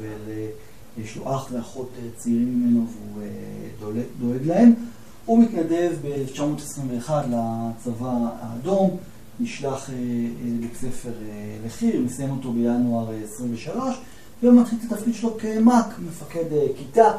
ויש 0.97 1.17
לו 1.17 1.35
אח 1.35 1.49
ואחות 1.53 1.91
צעירים 2.17 2.61
ממנו 2.61 2.87
והוא 3.81 3.93
דואג 4.21 4.47
להם. 4.47 4.75
הוא 5.27 5.43
מתנדב 5.43 5.93
ב-1921 6.03 7.11
לצבא 7.11 8.15
האדום. 8.41 8.97
נשלח 9.41 9.91
אה, 9.91 9.95
אה, 9.95 10.01
לבית 10.59 10.77
ספר 10.77 11.13
אה, 11.29 11.57
לחי"ר, 11.67 12.01
מסיים 12.01 12.31
אותו 12.31 12.53
בינואר 12.53 13.11
23, 13.25 13.97
ומתחיל 14.43 14.79
את 14.79 14.93
התפקיד 14.93 15.15
שלו 15.15 15.39
כמ"ק, 15.39 15.99
מפקד 15.99 16.45
כיתה 16.77 17.11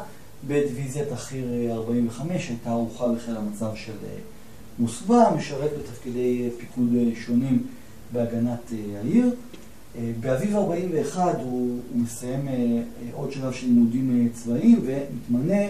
בדיוויזיית 0.46 1.12
החי"ר 1.12 1.72
45, 1.72 2.48
הייתה 2.48 2.70
ערוכה 2.70 3.08
בחיל 3.08 3.36
המצב 3.36 3.70
של 3.74 3.92
מוסקבה, 4.78 5.30
משרת 5.36 5.70
בתפקידי 5.78 6.50
פיקוד 6.58 6.88
שונים 7.14 7.62
בהגנת 8.12 8.72
העיר. 9.00 9.30
באביב 10.20 10.56
41 10.56 11.34
הוא, 11.34 11.42
הוא 11.42 12.02
מסיים 12.02 12.48
עוד 13.12 13.32
שלב 13.32 13.52
של 13.52 13.66
לימודים 13.66 14.28
צבאיים 14.32 14.80
ומתמנה 14.84 15.62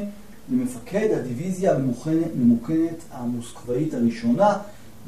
למפקד 0.52 1.08
הדיוויזיה 1.16 1.74
הממוכנת 1.74 2.98
המוסקבאית 3.10 3.94
הראשונה 3.94 4.56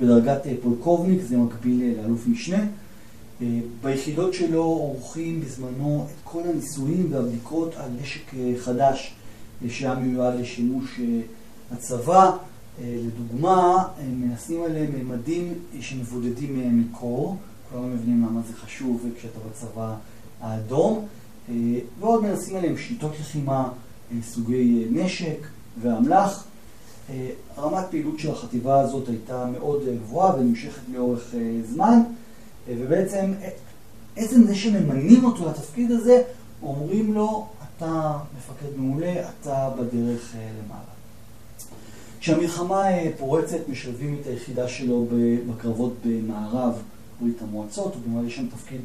בדרגת 0.00 0.42
פולקובניק, 0.62 1.22
זה 1.22 1.36
מקביל 1.36 1.94
לאלוף 1.96 2.26
משנה. 2.26 2.64
ביחידות 3.82 4.34
שלו 4.34 4.62
עורכים 4.62 5.40
בזמנו 5.40 6.06
את 6.10 6.20
כל 6.24 6.42
הניסויים 6.44 7.06
והבדיקות 7.10 7.74
על 7.76 7.90
נשק 8.02 8.22
חדש 8.58 9.14
שהיה 9.68 9.94
מיועד 9.94 10.40
לשימוש 10.40 11.00
הצבא. 11.70 12.36
לדוגמה, 12.84 13.88
מנסים 14.12 14.62
עליהם 14.62 14.92
ממדים 14.98 15.54
שמבודדים 15.80 16.80
מקור, 16.80 17.36
כולנו 17.70 17.88
מבינים 17.88 18.26
למה 18.26 18.40
זה 18.48 18.54
חשוב 18.56 19.06
כשאתה 19.18 19.38
בצבא 19.50 19.94
האדום, 20.40 21.06
ועוד 22.00 22.22
מנסים 22.22 22.56
עליהם 22.56 22.76
שיטות 22.76 23.12
לחימה, 23.20 23.68
סוגי 24.22 24.86
נשק 24.90 25.46
ואמל"ח. 25.82 26.44
רמת 27.58 27.84
פעילות 27.90 28.18
של 28.18 28.30
החטיבה 28.30 28.80
הזאת 28.80 29.08
הייתה 29.08 29.46
מאוד 29.46 29.82
גבוהה 30.04 30.34
ונמשכת 30.34 30.82
לאורך 30.92 31.34
זמן, 31.72 32.00
ובעצם 32.68 33.32
עצם 34.16 34.44
זה 34.46 34.54
שממנים 34.54 35.24
אותו 35.24 35.48
לתפקיד 35.48 35.90
הזה, 35.90 36.22
אומרים 36.62 37.14
לו, 37.14 37.46
אתה 37.76 38.18
מפקד 38.38 38.76
מעולה, 38.76 39.14
אתה 39.28 39.70
בדרך 39.78 40.34
למעלה. 40.34 40.96
כשהמלחמה 42.20 42.84
פורצת, 43.18 43.68
משלבים 43.68 44.18
את 44.20 44.26
היחידה 44.26 44.68
שלו 44.68 45.06
בקרבות 45.48 45.94
במערב 46.04 46.82
ברית 47.20 47.42
המועצות, 47.42 47.94
הוא 47.94 48.02
ממלא 48.06 48.30
שם 48.30 48.46
תפקיד 48.48 48.80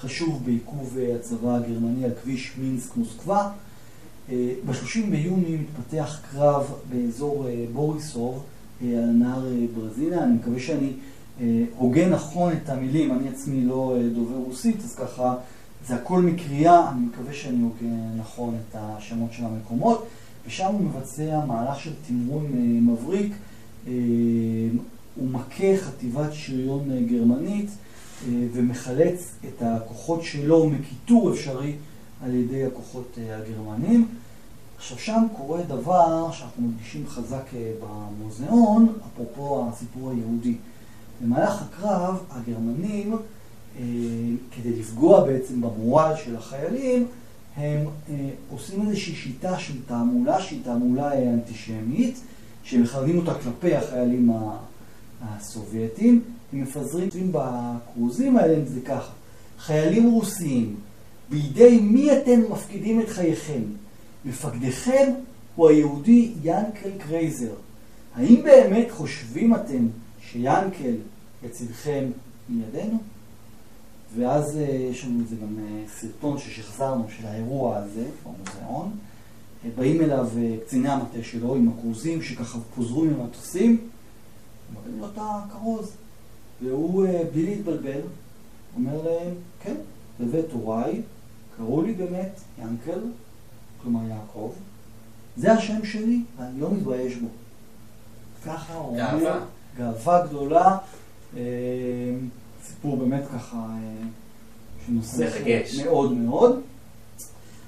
חשוב 0.00 0.42
בעיכוב 0.44 0.98
הצבא 1.14 1.56
הגרמני 1.56 2.04
על 2.04 2.10
כביש 2.22 2.52
מינסק-מוסקבה. 2.58 3.48
ב-30 4.28 5.10
ביוני 5.10 5.56
מתפתח 5.56 6.20
קרב 6.32 6.74
באזור 6.90 7.46
בוריסוב 7.72 8.42
על 8.82 9.10
נהר 9.10 9.46
ברזינה. 9.74 10.24
אני 10.24 10.34
מקווה 10.34 10.60
שאני 10.60 10.92
הוגה 11.76 12.08
נכון 12.08 12.52
את 12.52 12.68
המילים, 12.68 13.12
אני 13.12 13.28
עצמי 13.28 13.64
לא 13.64 13.96
דובר 14.14 14.36
רוסית, 14.36 14.76
אז 14.84 14.94
ככה 14.94 15.34
זה 15.86 15.94
הכל 15.94 16.22
מקריאה, 16.22 16.90
אני 16.90 17.06
מקווה 17.06 17.32
שאני 17.32 17.62
הוגה 17.62 17.94
נכון 18.16 18.54
את 18.54 18.76
השמות 18.78 19.32
של 19.32 19.44
המקומות. 19.44 20.06
ושם 20.46 20.66
הוא 20.66 20.80
מבצע 20.80 21.44
מהלך 21.46 21.80
של 21.80 21.92
תמרון 22.08 22.46
מבריק, 22.86 23.32
הוא 25.16 25.30
מכה 25.30 25.76
חטיבת 25.76 26.32
שריון 26.32 27.06
גרמנית 27.06 27.70
ומחלץ 28.28 29.34
את 29.48 29.62
הכוחות 29.62 30.22
שלו 30.22 30.70
מקיטור 30.70 31.32
אפשרי 31.32 31.72
על 32.24 32.34
ידי 32.34 32.64
הכוחות 32.64 33.18
הגרמנים. 33.30 34.08
עכשיו 34.76 34.98
שם 34.98 35.26
קורה 35.36 35.62
דבר 35.62 36.32
שאנחנו 36.32 36.62
מדגישים 36.62 37.06
חזק 37.06 37.44
במוזיאון, 37.80 38.92
אפרופו 39.06 39.66
הסיפור 39.68 40.10
היהודי. 40.10 40.56
במהלך 41.22 41.62
הקרב 41.62 42.22
הגרמנים, 42.30 43.16
כדי 44.50 44.78
לפגוע 44.78 45.24
בעצם 45.24 45.60
במורל 45.60 46.12
של 46.24 46.36
החיילים, 46.36 47.06
הם 47.56 47.86
עושים 48.50 48.88
איזושהי 48.88 49.14
שיטה 49.14 49.58
של 49.58 49.74
תעמולה, 49.86 50.42
שהיא 50.42 50.64
תעמולה 50.64 51.22
אנטישמית, 51.22 52.20
שהם 52.64 52.82
מכוונים 52.82 53.18
אותה 53.18 53.34
כלפי 53.34 53.74
החיילים 53.74 54.30
הסובייטים, 55.22 56.22
הם 56.52 56.62
מפזרים 56.62 57.32
בכרוזים 57.32 58.36
האלה, 58.36 58.64
זה 58.64 58.80
ככה, 58.80 59.12
חיילים 59.58 60.10
רוסיים, 60.10 60.76
בידי 61.30 61.80
מי 61.80 62.18
אתם 62.18 62.40
מפקידים 62.52 63.00
את 63.00 63.08
חייכם? 63.08 63.62
מפקדיכם 64.24 65.12
הוא 65.54 65.68
היהודי 65.68 66.32
ינקל 66.42 66.90
קרייזר. 66.98 67.54
האם 68.14 68.40
באמת 68.44 68.90
חושבים 68.90 69.54
אתם 69.54 69.86
שיאנקל 70.20 70.94
לצדכם 71.44 72.04
מידינו? 72.48 72.98
ואז 74.16 74.58
יש 74.90 75.04
לנו 75.04 75.20
איזה 75.20 75.36
גם 75.36 75.58
סרטון 76.00 76.38
ששחזרנו 76.38 77.04
של 77.18 77.26
האירוע 77.26 77.76
הזה 77.76 78.04
במוזיאון. 78.24 78.90
באים 79.76 80.00
אליו 80.00 80.28
קציני 80.66 80.88
המטה 80.88 81.22
שלו 81.22 81.54
עם 81.54 81.68
הכרוזים 81.68 82.22
שככה 82.22 82.58
פוזרו 82.74 83.04
ממטוסים, 83.04 83.88
מראים 84.74 85.00
לו 85.00 85.06
את 85.06 85.18
הכרוז. 85.18 85.90
והוא, 86.62 87.06
בלי 87.32 87.46
להתבלבל, 87.46 88.00
אומר 88.76 89.02
להם, 89.02 89.34
כן, 89.62 89.74
בבית 90.20 90.52
הוריי, 90.52 91.02
קראו 91.56 91.82
לי 91.82 91.92
באמת 91.92 92.40
ינקל, 92.62 93.00
כלומר 93.82 94.08
יעקב, 94.08 94.52
זה 95.36 95.52
השם 95.52 95.84
שלי, 95.84 96.22
ואני 96.38 96.60
לא 96.60 96.70
מתבייש 96.70 97.16
בו. 97.16 97.28
ככה 98.46 98.74
הוא 98.74 99.00
אומר, 99.00 99.40
גאווה 99.78 100.26
גדולה. 100.26 100.78
סיפור 102.64 102.96
באמת 102.96 103.22
ככה 103.34 103.66
שנושא 104.86 105.28
מאוד 105.84 106.12
מאוד. 106.12 106.60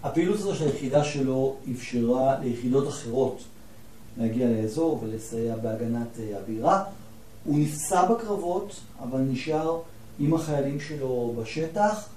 הפעילות 0.02 0.38
הזו 0.38 0.54
של 0.54 0.66
היחידה 0.66 1.04
שלו 1.04 1.56
אפשרה 1.72 2.38
ליחידות 2.38 2.88
אחרות 2.88 3.44
להגיע 4.18 4.48
לאזור 4.48 5.00
ולסייע 5.02 5.56
בהגנת 5.56 6.18
הבירה. 6.36 6.84
הוא 7.44 7.58
נפצע 7.58 8.12
בקרבות, 8.12 8.80
אבל 9.02 9.20
נשאר 9.20 9.80
עם 10.18 10.34
החיילים 10.34 10.80
שלו 10.80 11.34
בשטח, 11.40 12.08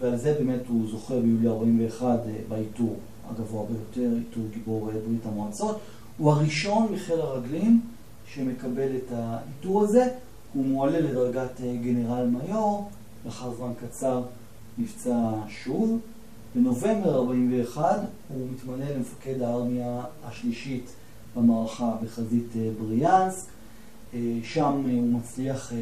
ועל 0.00 0.16
זה 0.16 0.34
באמת 0.38 0.60
הוא 0.68 0.90
זוכה 0.90 1.14
ביולי 1.20 1.48
41 1.48 2.18
בעיטור 2.48 2.96
הגבוה 3.30 3.66
ביותר, 3.66 4.16
עיטור 4.16 4.42
גיבור 4.54 4.90
ברית 4.90 5.26
המועצות. 5.26 5.78
הוא 6.18 6.32
הראשון 6.32 6.92
מחיל 6.92 7.20
הרגלים 7.20 7.80
שמקבל 8.26 8.96
את 8.96 9.12
העיטור 9.12 9.82
הזה. 9.82 10.08
הוא 10.54 10.64
מועלה 10.64 11.00
לדרגת 11.00 11.60
גנרל 11.60 12.26
מיור, 12.26 12.90
לאחר 13.26 13.54
זמן 13.54 13.72
קצר 13.80 14.22
נפצע 14.78 15.32
שוב. 15.48 15.98
בנובמבר 16.54 17.14
41 17.14 18.00
הוא 18.28 18.46
מתמנה 18.54 18.90
למפקד 18.90 19.42
הארמיה 19.42 20.00
השלישית 20.24 20.90
במערכה 21.36 21.96
בחזית 22.02 22.52
בריאנסק. 22.80 23.46
שם 24.42 24.82
הוא 24.92 25.12
מצליח 25.12 25.72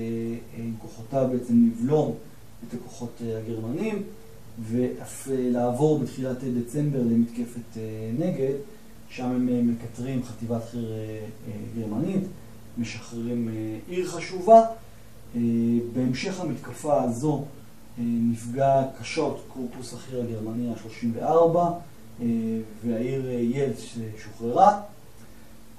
עם 0.57 0.72
כוחותיו 0.79 1.29
בעצם 1.33 1.70
לבלום 1.70 2.14
את 2.68 2.74
הכוחות 2.74 3.20
הגרמנים 3.38 4.03
ואף 4.61 5.29
לעבור 5.33 5.98
בתחילת 5.98 6.44
דצמבר 6.44 6.98
למתקפת 6.98 7.81
נגד, 8.18 8.55
שם 9.09 9.24
הם 9.24 9.68
מקטרים 9.70 10.22
חטיבת 10.24 10.62
חי"ר 10.70 10.92
גרמנית. 11.79 12.22
משחררים 12.79 13.48
עיר 13.88 14.07
חשובה. 14.07 14.61
בהמשך 15.92 16.40
המתקפה 16.40 17.03
הזו 17.03 17.44
נפגע 17.98 18.83
קשות 19.00 19.44
קורפוס 19.48 19.94
החי"ר 19.94 20.20
הגרמני 20.20 20.70
ה-34 20.70 21.59
והעיר 22.85 23.31
ילץ 23.31 23.96
שוחררה. 24.24 24.81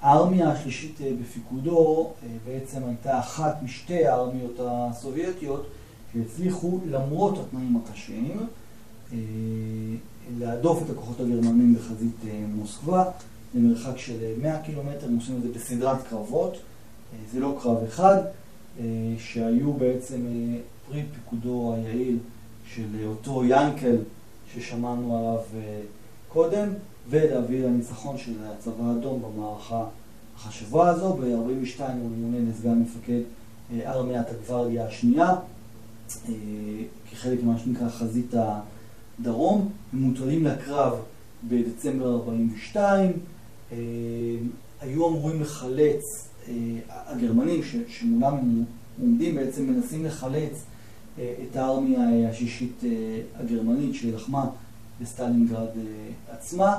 הארמיה 0.00 0.50
השלישית 0.50 1.00
בפיקודו 1.20 2.10
בעצם 2.46 2.82
הייתה 2.86 3.18
אחת 3.18 3.56
משתי 3.62 4.06
הארמיות 4.06 4.60
הסובייטיות 4.60 5.66
שהצליחו 6.16 6.78
למרות 6.90 7.38
התנאים 7.38 7.76
הקשים 7.76 8.46
להדוף 10.38 10.82
את 10.82 10.90
הכוחות 10.90 11.20
הגרמנים 11.20 11.74
בחזית 11.74 12.16
מוסקבה 12.54 13.04
למרחק 13.54 13.98
של 13.98 14.32
100 14.42 14.62
קילומטר, 14.62 15.06
הם 15.06 15.16
עושים 15.16 15.36
את 15.36 15.42
זה 15.42 15.48
בסדרת 15.54 16.06
קרבות. 16.10 16.56
זה 17.32 17.40
לא 17.40 17.58
קרב 17.62 17.82
אחד, 17.88 18.22
שהיו 19.18 19.72
בעצם 19.72 20.20
פרי 20.88 21.02
פיקודו 21.14 21.74
היעיל 21.74 22.18
של 22.74 23.06
אותו 23.06 23.44
ינקל 23.44 23.96
ששמענו 24.54 25.18
עליו 25.18 25.42
קודם, 26.28 26.68
ולהביא 27.10 27.64
לניצחון 27.64 28.18
של 28.18 28.32
הצבא 28.44 28.84
האדום 28.84 29.22
במערכה 29.22 29.84
החשובה 30.36 30.88
הזו. 30.88 31.12
ב-42 31.12 31.82
הוא 31.82 32.10
ממונה 32.10 32.50
לסגן 32.50 32.78
מפקד 32.78 33.20
ארמיית 33.86 34.26
הגוורדיה 34.30 34.86
השנייה, 34.86 35.34
כחלק 37.10 37.42
ממה 37.42 37.58
שנקרא 37.58 37.88
חזית 37.88 38.34
הדרום. 39.20 39.68
הם 39.92 39.98
מוטלים 39.98 40.44
לקרב 40.44 40.92
בדצמבר 41.48 42.14
42, 42.14 43.12
היו 44.80 45.08
אמורים 45.08 45.40
לחלץ 45.40 46.28
הגרמנים 46.88 47.60
שמולם 47.88 48.34
הם 48.34 48.64
עומדים 49.00 49.34
בעצם 49.34 49.66
מנסים 49.66 50.04
לחלץ 50.04 50.64
את 51.16 51.56
הארמיה 51.56 52.30
השישית 52.30 52.82
הגרמנית 53.36 53.94
שלחמה 53.94 54.46
בסטלינגרד 55.00 55.68
עצמה. 56.30 56.78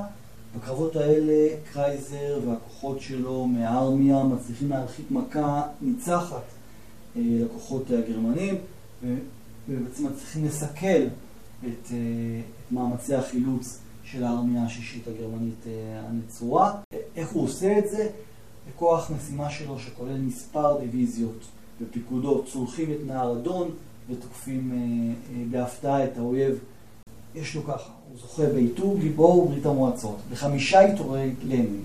בקרבות 0.57 0.95
האלה 0.95 1.47
קרייזר 1.73 2.39
והכוחות 2.47 3.01
שלו 3.01 3.47
מהארמיה 3.47 4.23
מצליחים 4.23 4.69
להנחית 4.69 5.11
מכה 5.11 5.61
ניצחת 5.81 6.43
לכוחות 7.15 7.91
הגרמנים 7.91 8.55
ובעצם 9.03 10.05
מצליחים 10.07 10.45
לסכל 10.45 11.03
את, 11.59 11.65
את 11.67 11.91
מאמצי 12.71 13.15
החילוץ 13.15 13.79
של 14.03 14.23
הארמיה 14.23 14.63
השישית 14.63 15.07
הגרמנית 15.07 15.65
הנצורה. 16.09 16.73
איך 17.15 17.29
הוא 17.29 17.43
עושה 17.43 17.77
את 17.77 17.89
זה? 17.89 18.09
בכוח 18.69 19.11
משימה 19.11 19.49
שלו 19.49 19.79
שכולל 19.79 20.17
מספר 20.17 20.77
דיוויזיות 20.79 21.45
ופיקודות 21.81 22.45
צולחים 22.51 22.91
את 22.91 22.97
נהר 23.07 23.33
אדון 23.33 23.69
ותוקפים 24.09 24.71
בהפתעה 25.51 26.05
את 26.05 26.17
האויב. 26.17 26.59
יש 27.35 27.55
לו 27.55 27.63
ככה, 27.63 27.91
הוא 28.09 28.17
זוכה 28.21 28.45
בעיטור 28.45 28.97
גיבור 28.97 29.49
ברית 29.49 29.65
המועצות, 29.65 30.17
בחמישה 30.31 30.79
עיטורי 30.79 31.31
לנין, 31.43 31.83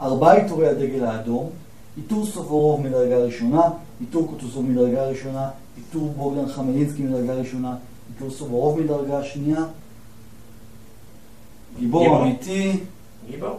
ארבעה 0.00 0.34
עיטורי 0.34 0.68
הדגל 0.68 1.04
האדום, 1.04 1.50
עיטור 1.96 2.26
סובורוב 2.26 2.80
מדרגה 2.80 3.18
ראשונה, 3.18 3.62
עיטור 4.00 4.28
קוטוסוב 4.28 4.70
מדרגה 4.70 5.08
ראשונה, 5.08 5.50
עיטור 5.78 6.14
בוגדן 6.16 6.48
חמלינסקי 6.48 7.02
מדרגה 7.02 7.34
ראשונה, 7.34 7.76
עיטור 8.12 8.30
סובורוב 8.30 8.80
מדרגה 8.80 9.24
שנייה. 9.24 9.64
גיבור 11.78 12.22
אמיתי. 12.22 12.80
גיבור? 13.30 13.58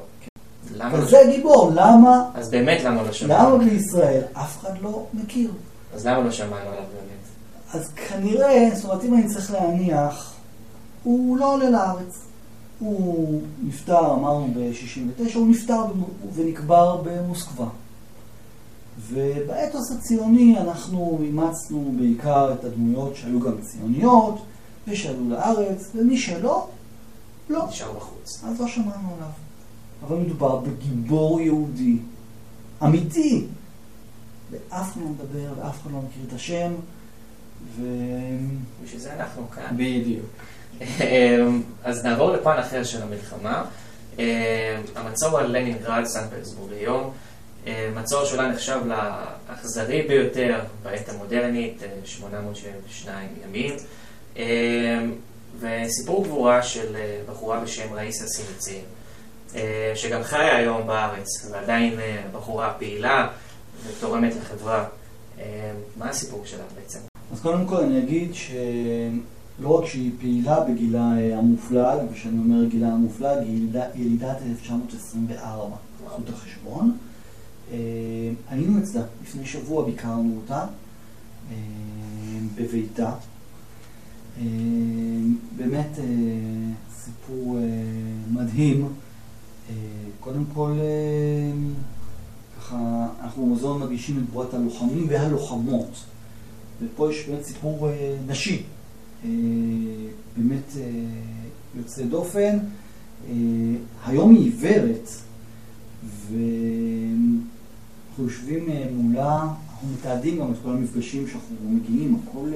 למה 0.75 0.97
לא? 0.97 1.05
זה 1.05 1.17
גיבור, 1.35 1.71
למה? 1.75 2.29
אז 2.33 2.49
באמת 2.49 2.83
למה 2.83 3.03
לא 3.03 3.11
שמענו? 3.11 3.57
למה 3.57 3.65
בישראל 3.65 4.21
אף 4.33 4.59
אחד 4.59 4.81
לא 4.81 5.05
מכיר? 5.13 5.51
אז 5.93 6.07
למה 6.07 6.19
לא 6.19 6.31
שמענו 6.31 6.69
עליו 6.69 6.83
באמת? 6.95 7.73
אז 7.73 7.89
כנראה, 7.89 8.69
זאת 8.75 8.85
אומרת, 8.85 9.03
אם 9.03 9.13
אני 9.13 9.27
צריך 9.27 9.51
להניח, 9.51 10.33
הוא 11.03 11.37
לא 11.37 11.53
עולה 11.53 11.69
לארץ. 11.69 12.19
הוא 12.79 13.41
נפטר, 13.63 14.13
אמרנו 14.13 14.47
ב-69, 14.53 15.35
הוא 15.35 15.47
נפטר 15.47 15.81
ונקבר 16.35 17.01
במוסקבה. 17.03 17.65
ובאתוס 19.07 19.91
הציוני 19.91 20.57
אנחנו 20.59 21.19
אימצנו 21.23 21.93
בעיקר 21.97 22.53
את 22.53 22.63
הדמויות 22.63 23.15
שהיו 23.15 23.39
גם 23.39 23.61
ציוניות 23.61 24.41
ושעלו 24.87 25.29
לארץ, 25.29 25.91
ומי 25.95 26.17
שלא, 26.17 26.67
לא. 27.49 27.67
נשאר 27.69 27.93
בחוץ. 27.93 28.43
אז 28.43 28.61
לא 28.61 28.67
שמענו 28.67 29.15
עליו. 29.15 29.29
אבל 30.07 30.17
מדובר 30.17 30.55
בגיבור 30.55 31.41
יהודי 31.41 31.97
אמיתי. 32.83 33.45
ואף 34.51 34.91
אחד 34.91 35.01
לא 35.01 35.07
מדבר, 35.07 35.53
ואף 35.57 35.81
אחד 35.81 35.91
לא 35.91 35.97
מכיר 35.97 36.23
את 36.27 36.33
השם, 36.33 36.71
ו... 37.75 37.83
בשביל 38.83 39.01
זה 39.01 39.13
אנחנו 39.13 39.49
כאן. 39.49 39.75
בדיוק. 39.77 40.25
אז 41.83 42.03
נעבור 42.03 42.31
לפן 42.31 42.57
אחר 42.59 42.83
של 42.83 43.01
המלחמה. 43.01 43.65
המצור 44.95 45.39
על 45.39 45.57
לנינגרד, 45.57 46.03
סן 46.05 46.27
פטרסבורג 46.27 46.73
היום. 46.73 47.11
מצור 47.95 48.25
שאולי 48.25 48.49
נחשב 48.49 48.79
לאכזרי 48.85 50.01
ביותר 50.01 50.59
בעת 50.83 51.09
המודרנית, 51.09 51.81
872 52.05 53.27
ימים. 53.43 53.73
וסיפור 55.59 56.23
גבורה 56.23 56.63
של 56.63 56.95
בחורה 57.29 57.59
בשם 57.59 57.93
ראיסה 57.93 58.27
סימצין, 58.27 58.81
שגם 59.95 60.23
חיה 60.23 60.55
היום 60.55 60.87
בארץ, 60.87 61.51
ועדיין 61.51 61.93
בחורה 62.31 62.73
פעילה 62.77 63.27
ותורמת 63.87 64.33
לחברה. 64.35 64.85
מה 65.97 66.09
הסיפור 66.09 66.45
שלה 66.45 66.63
בעצם? 66.75 66.99
אז 67.33 67.41
קודם 67.41 67.65
כל 67.65 67.77
אני 67.83 67.99
אגיד 67.99 68.31
שלא 68.35 69.79
רק 69.79 69.85
שהיא 69.85 70.11
פעילה 70.19 70.59
בגילה 70.59 71.03
המופלג, 71.37 71.97
וכשאני 72.11 72.37
אומר 72.39 72.65
גילה 72.69 72.87
המופלג, 72.87 73.37
היא 73.37 73.67
ילידת 73.95 74.37
1924, 74.49 75.75
קחו 76.07 76.21
את 76.23 76.29
החשבון. 76.29 76.97
היינו 78.49 78.79
אצלה, 78.83 79.01
לפני 79.23 79.45
שבוע 79.45 79.85
ביקרנו 79.85 80.39
אותה 80.41 80.65
בביתה. 82.55 83.13
באמת 85.57 85.99
סיפור 87.03 87.59
מדהים. 88.31 88.87
קודם 90.19 90.43
כל, 90.53 90.71
ככה, 92.57 93.07
אנחנו 93.21 93.45
במוזיאון 93.45 93.83
מגישים 93.83 94.17
את 94.17 94.23
גבורת 94.29 94.53
הלוחמים 94.53 95.05
והלוחמות. 95.09 96.05
ופה 96.81 97.11
יש 97.11 97.25
באמת 97.29 97.43
סיפור 97.45 97.89
נשי, 98.27 98.63
באמת 100.37 100.73
יוצא 101.75 102.03
דופן. 102.03 102.57
היום 104.05 104.35
היא 104.35 104.43
עיוורת, 104.43 105.09
ואנחנו 106.03 106.37
יושבים 108.29 108.69
מולה, 108.91 109.41
אנחנו 109.41 109.87
מתעדים 109.93 110.39
גם 110.39 110.51
את 110.51 110.57
כל 110.63 110.69
המפגשים 110.69 111.27
שאנחנו 111.27 111.55
מגיעים, 111.63 112.19
הכל 112.23 112.51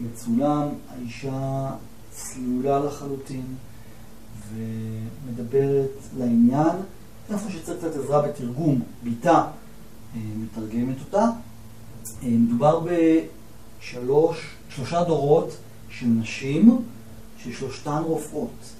מצולם, 0.00 0.68
האישה 0.88 1.70
צלולה 2.10 2.78
לחלוטין 2.78 3.44
ומדברת 4.54 5.90
לעניין. 6.18 6.76
איפה 7.30 7.50
שצריך 7.50 7.78
קצת 7.78 7.96
עזרה 7.96 8.22
בתרגום, 8.22 8.80
ביתה 9.02 9.46
מתרגמת 10.16 10.96
אותה. 11.00 11.30
מדובר 12.22 12.80
בשלוש, 12.80 14.56
שלושה 14.68 15.04
דורות 15.04 15.56
של 15.88 16.06
נשים, 16.06 16.82
ששלושתן 17.38 18.02
רופאות. 18.04 18.72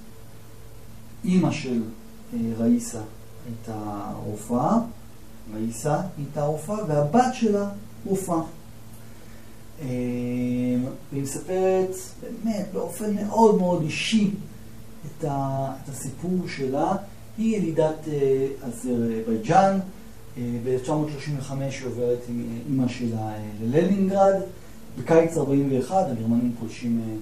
אימא 1.25 1.51
של 1.51 1.81
ראיסה 2.57 3.01
הייתה 3.45 4.11
רופאה, 4.25 4.77
ראיסה 5.53 6.01
הייתה 6.17 6.45
רופאה, 6.45 6.77
והבת 6.87 7.33
שלה 7.33 7.69
רופאה. 8.05 8.41
והיא 9.79 11.23
מספרת 11.23 11.95
באמת 12.21 12.67
באופן 12.73 13.15
מאוד 13.15 13.57
מאוד 13.57 13.81
אישי 13.81 14.31
את, 15.05 15.23
ה, 15.23 15.67
את 15.83 15.89
הסיפור 15.89 16.47
שלה. 16.47 16.95
היא 17.37 17.57
ילידת 17.57 18.07
אזרבייג'אן, 18.63 19.79
ב-1935 20.37 21.51
היא 21.51 21.85
עוברת 21.85 22.19
עם 22.29 22.45
אימא 22.69 22.87
שלה 22.87 23.33
ללנינגרד, 23.61 24.33
בקיץ 24.99 25.37
41 25.37 26.05
הגרמנים 26.11 26.55
פולשים 26.59 27.19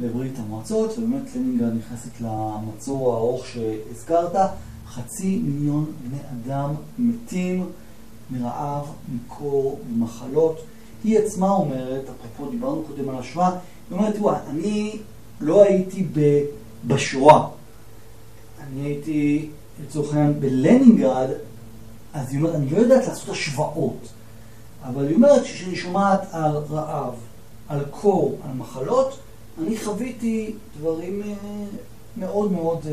לברית 0.00 0.38
המועצות, 0.38 0.98
ובאמת 0.98 1.36
לנינגרד 1.36 1.72
נכנסת 1.74 2.20
למצור 2.20 3.12
הארוך 3.14 3.46
שהזכרת, 3.46 4.50
חצי 4.88 5.38
מיליון 5.44 5.92
בני 6.08 6.18
אדם 6.32 6.74
מתים 6.98 7.66
מרעב, 8.30 8.86
מקור, 9.14 9.80
ממחלות. 9.90 10.60
היא 11.04 11.18
עצמה 11.18 11.50
אומרת, 11.50 12.04
אפרופו 12.04 12.50
דיברנו 12.50 12.82
קודם 12.82 13.08
על 13.08 13.16
השואה, 13.16 13.50
היא 13.50 13.98
אומרת, 13.98 14.14
תראו, 14.14 14.30
אני 14.50 14.98
לא 15.40 15.62
הייתי 15.62 16.06
בשואה, 16.86 17.46
אני 18.62 18.80
הייתי 18.80 19.48
לצורך 19.84 20.14
העניין 20.14 20.40
בלנינגרד, 20.40 21.28
אז 22.14 22.30
היא 22.30 22.38
אומרת, 22.38 22.54
אני 22.54 22.70
לא 22.70 22.76
יודעת 22.76 23.08
לעשות 23.08 23.28
השוואות, 23.28 24.08
אבל 24.82 25.06
היא 25.06 25.16
אומרת 25.16 25.44
שכשאני 25.44 25.76
שומעת 25.76 26.20
על 26.32 26.56
רעב, 26.70 27.14
על 27.68 27.84
קור, 27.90 28.38
על 28.44 28.56
מחלות, 28.56 29.18
אני 29.62 29.78
חוויתי 29.78 30.54
דברים 30.78 31.22
מאוד 32.16 32.52
מאוד 32.52 32.86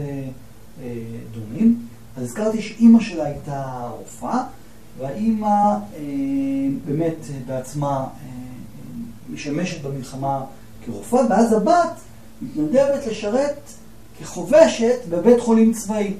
דומים. 1.31 1.79
אז 2.17 2.23
הזכרתי 2.23 2.61
שאימא 2.61 2.99
שלה 2.99 3.25
הייתה 3.25 3.89
רופאה, 3.97 4.43
והאימא 4.99 5.77
באמת 6.85 7.25
בעצמה 7.47 8.07
משמשת 9.29 9.81
במלחמה 9.81 10.43
כרופאה, 10.85 11.21
ואז 11.29 11.53
הבת 11.53 11.91
מתנדבת 12.41 13.07
לשרת 13.07 13.59
כחובשת 14.19 14.99
בבית 15.09 15.39
חולים 15.39 15.73
צבאי. 15.73 16.13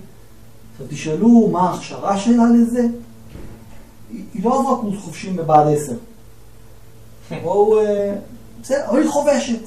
עכשיו 0.72 0.88
תשאלו 0.90 1.50
מה 1.52 1.70
ההכשרה 1.70 2.18
שלה 2.18 2.44
לזה? 2.56 2.88
היא 4.12 4.44
לא 4.44 4.60
עברה 4.60 4.76
קורס 4.82 5.00
חובשים 5.00 5.36
בבה"ד 5.36 5.68
10. 5.68 5.94
בואו, 7.44 7.80
בסדר, 8.62 8.90
אבל 8.90 9.02
היא 9.02 9.10
חובשת. 9.10 9.62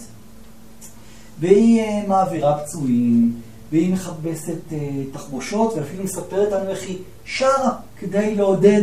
והיא 1.40 2.09
מעבירה 2.09 2.59
פצועים, 2.59 3.40
והיא 3.72 3.92
מכבסת 3.92 4.59
תחבושות, 5.12 5.74
ואפילו 5.74 6.04
מספרת 6.04 6.52
לנו 6.52 6.70
איך 6.70 6.83
היא 6.83 6.98
שרה 7.24 7.76
כדי 7.98 8.35
לעודד 8.35 8.83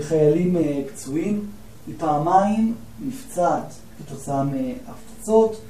חיילים 0.00 0.56
פצועים. 0.94 1.46
היא 1.86 1.94
פעמיים 1.98 2.74
נפצעת 3.06 3.74
כתוצאה 3.98 4.44
מהפצצות. 4.44 5.60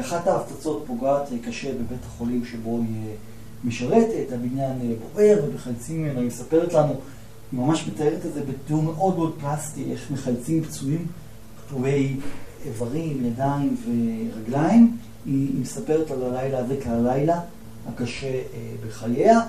אחת 0.00 0.26
ההפצצות 0.26 0.84
פוגעת 0.86 1.28
קשה 1.44 1.72
בבית 1.72 2.04
החולים 2.06 2.44
שבו 2.44 2.78
היא 2.78 3.10
משרתת, 3.64 4.32
הבניין 4.32 4.96
בוער 5.12 5.38
ובחלצים 5.44 6.02
ממנו, 6.02 6.20
היא 6.20 6.26
מספרת 6.26 6.74
לנו, 6.74 6.94
היא 7.52 7.60
ממש 7.60 7.88
מתארת 7.88 8.26
את 8.26 8.34
זה 8.34 8.40
בתיאור 8.44 8.82
מאוד 8.82 9.16
מאוד 9.16 9.34
פלסטי, 9.40 9.92
איך 9.92 10.10
מחלצים 10.10 10.64
פצועים, 10.64 11.06
קטועי 11.66 12.16
איברים, 12.66 13.26
ידיים 13.26 13.76
ורגליים. 13.84 14.96
היא 15.26 15.60
מספרת 15.60 16.10
על 16.10 16.22
הלילה 16.22 16.58
הזה 16.58 16.76
כהלילה 16.84 17.40
הקשה 17.88 18.42
בחייה. 18.86 19.40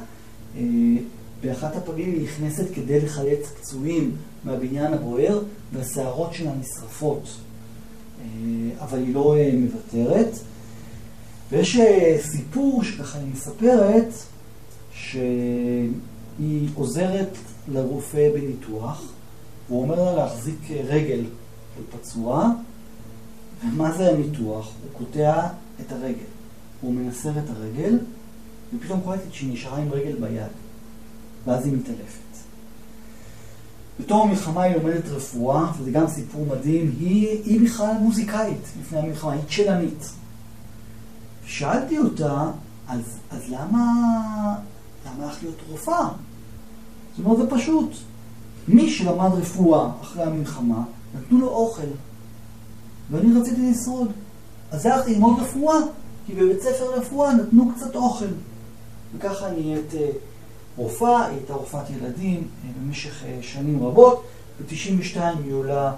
באחת 1.41 1.75
הפעמים 1.75 2.13
היא 2.13 2.23
נכנסת 2.23 2.65
כדי 2.73 3.01
לחלץ 3.01 3.47
פצועים 3.59 4.15
מהבניין 4.43 4.93
הבוער, 4.93 5.41
והשערות 5.73 6.33
שלה 6.33 6.51
נשרפות. 6.59 7.29
אבל 8.79 8.99
היא 8.99 9.15
לא 9.15 9.35
מוותרת. 9.53 10.37
ויש 11.51 11.79
סיפור 12.21 12.83
שככה 12.83 13.19
היא 13.19 13.27
מספרת, 13.33 14.13
שהיא 14.93 16.69
עוזרת 16.75 17.37
לרופא 17.67 18.29
בניתוח, 18.33 19.11
והוא 19.67 19.81
אומר 19.81 20.03
לה 20.03 20.15
להחזיק 20.15 20.71
רגל 20.87 21.23
של 21.75 21.97
פצוע, 21.97 22.49
ומה 23.63 23.97
זה 23.97 24.09
הניתוח? 24.09 24.71
הוא 24.83 25.05
קוטע 25.05 25.47
את 25.81 25.91
הרגל. 25.91 26.25
הוא 26.81 26.93
מנסר 26.93 27.39
את 27.39 27.49
הרגל, 27.49 27.99
ופתאום 28.73 29.01
קולטת 29.01 29.33
שהיא 29.33 29.53
נשארה 29.53 29.77
עם 29.77 29.91
רגל 29.91 30.15
ביד, 30.19 30.51
ואז 31.45 31.65
היא 31.65 31.73
מתעלפת. 31.73 32.27
בתור 33.99 34.23
המלחמה 34.23 34.63
היא 34.63 34.75
לומדת 34.75 35.05
רפואה, 35.05 35.71
וזה 35.79 35.91
גם 35.91 36.07
סיפור 36.07 36.45
מדהים, 36.45 36.95
היא, 36.99 37.27
היא 37.45 37.61
בכלל 37.61 37.93
מוזיקאית 38.01 38.61
לפני 38.81 38.99
המלחמה, 38.99 39.31
היא 39.31 39.41
צ'לנית. 39.49 40.09
שאלתי 41.45 41.97
אותה, 41.97 42.51
אז, 42.87 43.17
אז 43.31 43.41
למה, 43.49 43.83
הלכת 45.05 45.43
להיות 45.43 45.57
רופאה? 45.69 46.09
זאת 47.17 47.25
אומרת, 47.25 47.37
זה 47.37 47.57
פשוט. 47.57 47.91
מי 48.67 48.89
שלמד 48.89 49.29
רפואה 49.33 49.89
אחרי 50.01 50.23
המלחמה, 50.23 50.83
נתנו 51.15 51.39
לו 51.39 51.47
אוכל. 51.47 51.87
ואני 53.11 53.39
רציתי 53.39 53.71
לשרוד. 53.71 54.11
אז 54.71 54.85
הלכתי 54.85 55.13
ללמוד 55.13 55.39
רפואה, 55.39 55.77
כי 56.25 56.33
בבית 56.33 56.61
ספר 56.61 56.93
רפואה 56.95 57.33
נתנו 57.33 57.71
קצת 57.75 57.95
אוכל. 57.95 58.25
וככה 59.15 59.51
נהיית 59.51 59.93
אה, 59.95 60.09
רופאה, 60.77 61.25
היא 61.25 61.37
הייתה 61.37 61.53
רופאת 61.53 61.89
ילדים 61.89 62.37
אה, 62.37 62.69
במשך 62.81 63.23
אה, 63.25 63.37
שנים 63.41 63.83
רבות. 63.83 64.23
ב-92 64.61 65.19
היא 65.43 65.53
עולה 65.53 65.93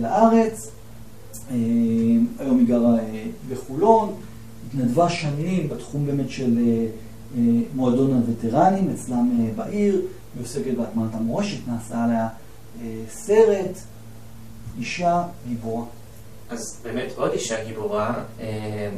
לארץ, 0.00 0.70
היום 2.38 2.58
היא 2.58 2.66
גרה 2.66 2.96
בחולון, 3.50 4.14
התנדבה 4.66 5.08
שנים 5.08 5.68
בתחום 5.68 6.06
באמת 6.06 6.30
של 6.30 6.58
מועדון 7.74 8.12
הווטרנים 8.12 8.90
אצלם 8.90 9.50
בעיר, 9.56 10.02
היא 10.34 10.42
עוסקת 10.42 10.74
בהטמעת 10.76 11.14
המורשת, 11.14 11.68
נעשה 11.68 12.04
עליה 12.04 12.28
סרט, 13.10 13.78
אישה 14.78 15.24
גיבורה. 15.48 15.84
אז 16.50 16.80
באמת 16.82 17.12
עוד 17.16 17.32
אישה 17.32 17.64
גיבורה, 17.64 18.14
אה, 18.40 18.88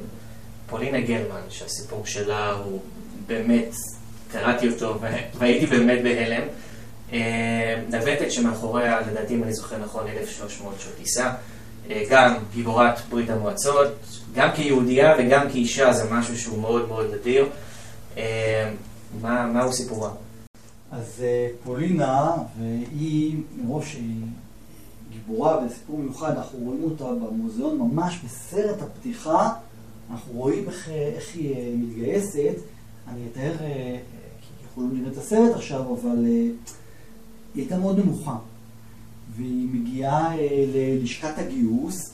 פולינה 0.67 1.01
גלמן, 1.01 1.41
שהסיפור 1.49 2.07
שלה 2.07 2.53
הוא 2.53 2.81
באמת, 3.27 3.75
קראתי 4.33 4.69
אותו 4.69 4.99
והייתי 5.39 5.67
באמת 5.67 6.03
בהלם. 6.03 6.43
אה, 7.13 7.83
נווטת 7.91 8.33
שמאחוריה, 8.33 9.01
לדעתי 9.01 9.35
אם 9.35 9.43
אני 9.43 9.53
זוכר 9.53 9.79
נכון, 9.79 10.07
1,300 10.09 10.75
שעות 10.81 10.95
טיסה. 10.97 11.33
אה, 11.91 12.03
גם 12.11 12.35
גיבורת 12.55 13.01
ברית 13.11 13.31
המועצות, 13.31 13.93
גם 14.35 14.49
כיהודייה 14.55 15.15
וגם 15.19 15.51
כאישה 15.51 15.93
זה 15.93 16.11
משהו 16.11 16.39
שהוא 16.39 16.61
מאוד 16.61 16.89
מאוד 16.89 17.15
נדיר. 17.15 17.49
מה, 19.21 19.47
מהו 19.47 19.73
סיפורה? 19.73 20.11
אז 20.93 21.25
פולינה, 21.65 22.33
והיא, 22.59 23.37
מראש 23.63 23.93
שהיא 23.93 24.25
גיבורה 25.29 25.67
וסיפור 25.67 25.99
מיוחד, 25.99 26.37
אנחנו 26.37 26.59
רואים 26.59 26.85
אותה 26.85 27.05
במוזיאון 27.05 27.79
ממש 27.79 28.19
בסרט 28.25 28.83
הפתיחה, 28.83 29.53
אנחנו 30.11 30.33
רואים 30.33 30.69
איך, 30.69 30.89
איך 30.89 31.35
היא 31.35 31.55
אה, 31.55 31.75
מתגייסת. 31.77 32.55
אני 33.09 33.21
אתאר, 33.33 33.53
אה, 33.61 33.99
כי 34.41 34.49
יכולים 34.71 34.97
לראות 34.97 35.13
את 35.13 35.19
הסרט 35.19 35.55
עכשיו, 35.55 35.81
אבל 35.81 36.25
אה, 36.27 36.31
היא 36.31 36.53
הייתה 37.55 37.79
מאוד 37.79 37.99
נמוכה. 37.99 38.37
והיא 39.37 39.69
מגיעה 39.73 40.35
ללשכת 40.75 41.39
הגיוס, 41.39 42.13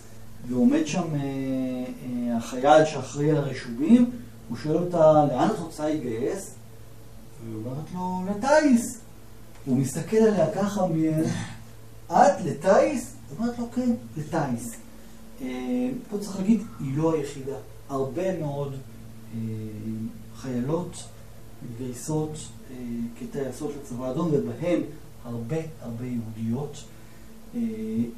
ועומד 0.49 0.87
שם 0.87 1.07
החייל 2.37 2.85
שאחראי 2.85 3.31
על 3.31 3.37
הרישומים, 3.37 4.11
הוא 4.49 4.57
שואל 4.57 4.77
אותה, 4.77 5.25
לאן 5.29 5.49
את 5.51 5.59
רוצה 5.59 5.89
להתגייס? 5.89 6.55
והיא 7.45 7.57
אומרת 7.57 7.85
לו, 7.95 8.23
לטיס. 8.31 8.99
הוא 9.67 9.77
מסתכל 9.77 10.17
עליה 10.17 10.47
ככה 10.55 10.87
את 12.13 12.41
לטיס? 12.45 13.15
היא 13.31 13.39
אומרת 13.39 13.59
לו, 13.59 13.67
כן, 13.75 13.91
לטיס. 14.17 14.77
אה, 15.43 15.91
פה 16.11 16.19
צריך 16.19 16.37
להגיד, 16.37 16.61
היא 16.81 16.97
לא 16.97 17.15
היחידה. 17.15 17.57
הרבה 17.89 18.41
מאוד 18.41 18.75
אה, 19.35 19.39
חיילות 20.37 21.05
מתגייסות 21.63 22.31
אה, 22.71 22.77
כטייסות 23.21 23.71
לצבא 23.83 24.07
האדום, 24.07 24.31
ובהן 24.33 24.81
הרבה 25.25 25.57
הרבה 25.81 26.05
יהודיות. 26.07 26.85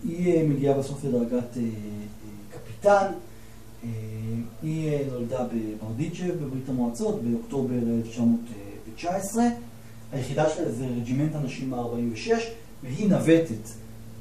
היא 0.05 0.49
מגיעה 0.49 0.79
בסוף 0.79 1.05
לדרגת 1.05 1.57
קפיטן. 2.51 3.07
היא 4.63 4.99
נולדה 5.13 5.47
בברדיצ'ב 5.53 6.45
בברית 6.45 6.69
המועצות 6.69 7.23
באוקטובר 7.23 7.75
1919. 8.05 9.45
היחידה 10.13 10.51
שלה 10.51 10.73
זה 10.73 10.87
regiment 10.87 11.35
הנשים 11.35 11.75
ה-46. 11.75 12.31
והיא 12.87 13.11
נווטת 13.11 13.51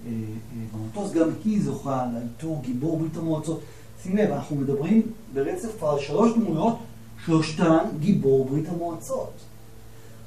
אה, 0.05 0.11
אה, 0.11 0.65
במטוס, 0.73 1.11
גם 1.11 1.29
היא 1.45 1.63
זוכה 1.63 2.05
לעיטור 2.13 2.61
גיבור 2.63 2.97
ברית 2.99 3.17
המועצות. 3.17 3.61
שים 4.03 4.17
לב, 4.17 4.31
אנחנו 4.31 4.55
מדברים 4.55 5.01
ברצף 5.33 5.83
על 5.83 5.99
שלוש 5.99 6.31
דמויות, 6.37 6.77
שלושתן 7.25 7.85
גיבור 7.99 8.45
ברית 8.45 8.69
המועצות. 8.69 9.31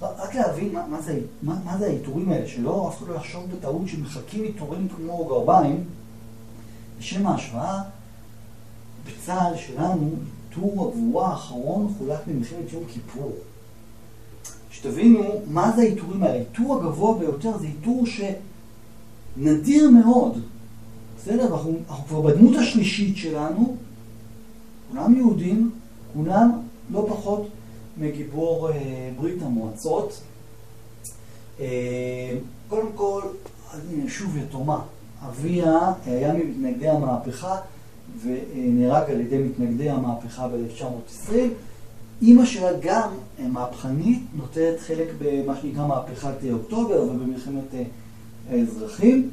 רק 0.00 0.34
להבין 0.34 0.72
מה, 0.72 0.86
מה, 0.86 1.00
זה, 1.02 1.20
מה, 1.42 1.58
מה 1.64 1.78
זה 1.78 1.86
העיטורים 1.86 2.28
האלה, 2.28 2.48
שלא 2.48 2.88
אף 2.88 2.98
אחד 2.98 3.08
לא 3.08 3.14
יחשוב 3.14 3.50
בטעות 3.50 3.88
שמחלקים 3.88 4.44
עיטורים 4.44 4.88
כמו 4.88 5.24
גרביים. 5.24 5.84
לשם 6.98 7.26
ההשוואה, 7.26 7.82
בצה"ל 9.06 9.56
שלנו, 9.56 10.10
עיטור 10.48 10.88
הגבורה 10.88 11.28
האחרון 11.28 11.94
חולק 11.98 12.18
במלחמת 12.26 12.72
יום 12.72 12.84
כיפור. 12.88 13.32
שתבינו 14.78 15.42
מה 15.46 15.72
זה 15.76 15.82
העיטורים 15.82 16.22
האלה. 16.22 16.34
העיטור 16.34 16.76
הגבוה 16.76 17.18
ביותר 17.18 17.58
זה 17.58 17.66
עיטור 17.66 18.04
שנדיר 19.36 19.90
מאוד. 19.90 20.40
בסדר? 21.16 21.46
אנחנו, 21.46 21.74
אנחנו 21.88 22.04
כבר 22.06 22.20
בדמות 22.20 22.56
השלישית 22.56 23.16
שלנו, 23.16 23.76
כולם 24.90 25.16
יהודים, 25.16 25.70
כולם 26.12 26.50
לא 26.90 27.06
פחות 27.08 27.48
מגיבור 27.96 28.70
אה, 28.70 29.10
ברית 29.20 29.42
המועצות. 29.42 30.20
אה, 31.60 32.38
קודם 32.68 32.88
כל, 32.94 33.22
הנה 33.72 34.10
שוב 34.10 34.36
יתומה. 34.36 34.80
אביה 35.28 35.92
היה 36.06 36.32
ממתנגדי 36.32 36.88
המהפכה 36.88 37.56
ונהרג 38.22 39.10
על 39.10 39.20
ידי 39.20 39.38
מתנגדי 39.38 39.90
המהפכה 39.90 40.48
ב-1920. 40.48 41.32
אימא 42.22 42.44
שלה 42.44 42.70
גם 42.80 43.08
אה, 43.38 43.48
מהפכנית, 43.48 44.22
נוטלת 44.34 44.80
חלק 44.80 45.08
במה 45.18 45.56
שנקרא 45.60 45.86
מהפכת 45.86 46.44
אה, 46.44 46.52
אוקטובר 46.52 47.02
ובמלחמת 47.02 47.74
אה, 47.74 47.82
האזרחים. 48.50 49.30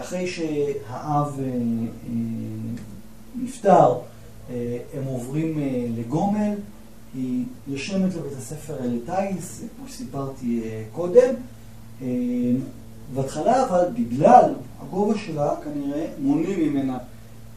אחרי 0.00 0.26
שהאב 0.26 1.40
נפטר, 3.36 3.94
הם 4.94 5.04
עוברים 5.06 5.58
לגומל, 5.96 6.54
היא 7.14 7.44
נרשמת 7.68 8.14
לבית 8.14 8.38
הספר 8.38 8.74
לטיס, 8.82 9.62
כמו 9.76 9.88
שסיפרתי 9.88 10.62
קודם. 10.92 11.34
בהתחלה 13.14 13.64
אבל 13.64 13.84
בגלל 13.94 14.54
הגובה 14.80 15.18
שלה 15.18 15.50
כנראה 15.64 16.06
מונעים 16.18 16.60
ממנה 16.60 16.98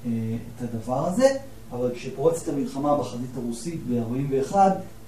את 0.01 0.61
הדבר 0.61 1.07
הזה. 1.07 1.37
אבל 1.71 1.91
כשפורצת 1.95 2.47
המלחמה 2.47 2.97
בחזית 2.97 3.29
הרוסית 3.37 3.81
ב-41, 3.89 4.55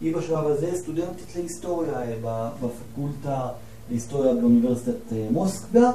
היא 0.01 0.15
בשלב 0.15 0.47
הזה 0.47 0.71
סטודנטית 0.75 1.35
להיסטוריה 1.35 2.01
אה, 2.01 2.49
בפקולטה 2.61 3.47
להיסטוריה 3.89 4.33
באוניברסיטת 4.33 5.13
אה, 5.13 5.27
מוסקבה. 5.31 5.91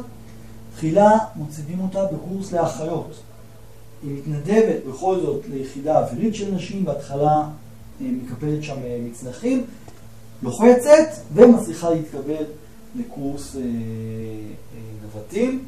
תחילה 0.74 1.18
מוצבים 1.36 1.80
אותה 1.80 2.04
בקורס 2.04 2.52
לאחיות. 2.52 3.10
היא 4.02 4.18
מתנדבת 4.18 4.84
בכל 4.88 5.20
זאת 5.20 5.42
ליחידה 5.50 5.98
אווירית 5.98 6.34
של 6.34 6.54
נשים, 6.54 6.84
בהתחלה 6.84 7.48
אה, 8.00 8.06
מקפלת 8.22 8.62
שם 8.62 8.76
מצנחים, 9.10 9.64
לוחצת 10.42 11.08
ומצליחה 11.34 11.90
להתקבל 11.90 12.44
לקורס 12.96 13.56
נווטים. 15.02 15.64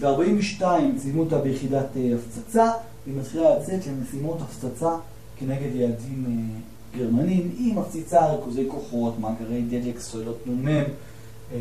ב-42 0.00 0.62
ציינו 0.96 1.20
אותה 1.20 1.38
ביחידת 1.38 1.86
הפצצה, 2.14 2.70
והיא 3.06 3.18
מתחילה 3.18 3.58
לצאת 3.58 3.86
למשימות 3.86 4.38
הפצצה 4.40 4.96
כנגד 5.36 5.74
יעדים 5.74 6.24
אה, 6.28 6.60
גרמנים. 6.98 7.50
היא 7.58 7.74
מפציצה 7.74 8.32
ריכוזי 8.32 8.64
כוחות, 8.68 9.18
מאגרי 9.18 9.62
דלק, 9.62 10.00
סוללות 10.00 10.46
נ"מ, 10.46 10.68
אה, 10.68 10.84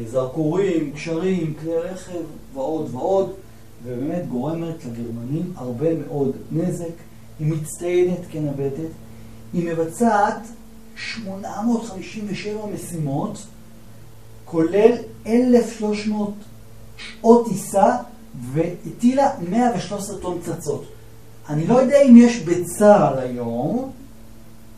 זרקורים, 0.08 0.94
קשרים, 0.94 1.54
כלי 1.62 1.78
רכב 1.78 2.22
ועוד 2.54 2.90
ועוד, 2.92 3.34
ובאמת 3.84 4.28
גורמת 4.28 4.86
לגרמנים 4.86 5.54
הרבה 5.56 5.96
מאוד 5.96 6.32
נזק. 6.52 6.94
היא 7.40 7.54
מצטיינת 7.54 8.20
כנווטת. 8.32 8.90
היא 9.54 9.70
מבצעת 9.72 10.48
857 10.96 12.66
משימות, 12.74 13.46
כולל 14.46 14.92
1,300 15.28 16.34
שעות 16.98 17.48
טיסה, 17.48 17.96
והטילה 18.54 19.30
113 19.50 20.18
טון 20.18 20.42
פצצות. 20.42 20.95
אני 21.50 21.68
לא 21.68 21.82
יודע 21.82 22.02
אם 22.02 22.18
יש 22.18 22.40
בצה"ל 22.40 23.20
היום 23.20 23.92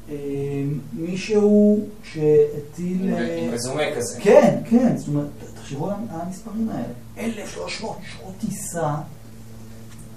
אה, 0.09 0.15
מישהו 0.93 1.79
שהטיל... 2.03 3.13
עם 3.13 3.53
רזומה 3.53 3.83
כזה. 3.97 4.21
כן, 4.21 4.59
כן, 4.69 4.97
זאת 4.97 5.07
אומרת, 5.07 5.27
תחשבו 5.55 5.89
על 5.89 5.95
המספרים 6.09 6.69
האלה. 6.69 6.93
1,300 7.17 7.97
שעות 8.11 8.33
טיסה, 8.39 8.95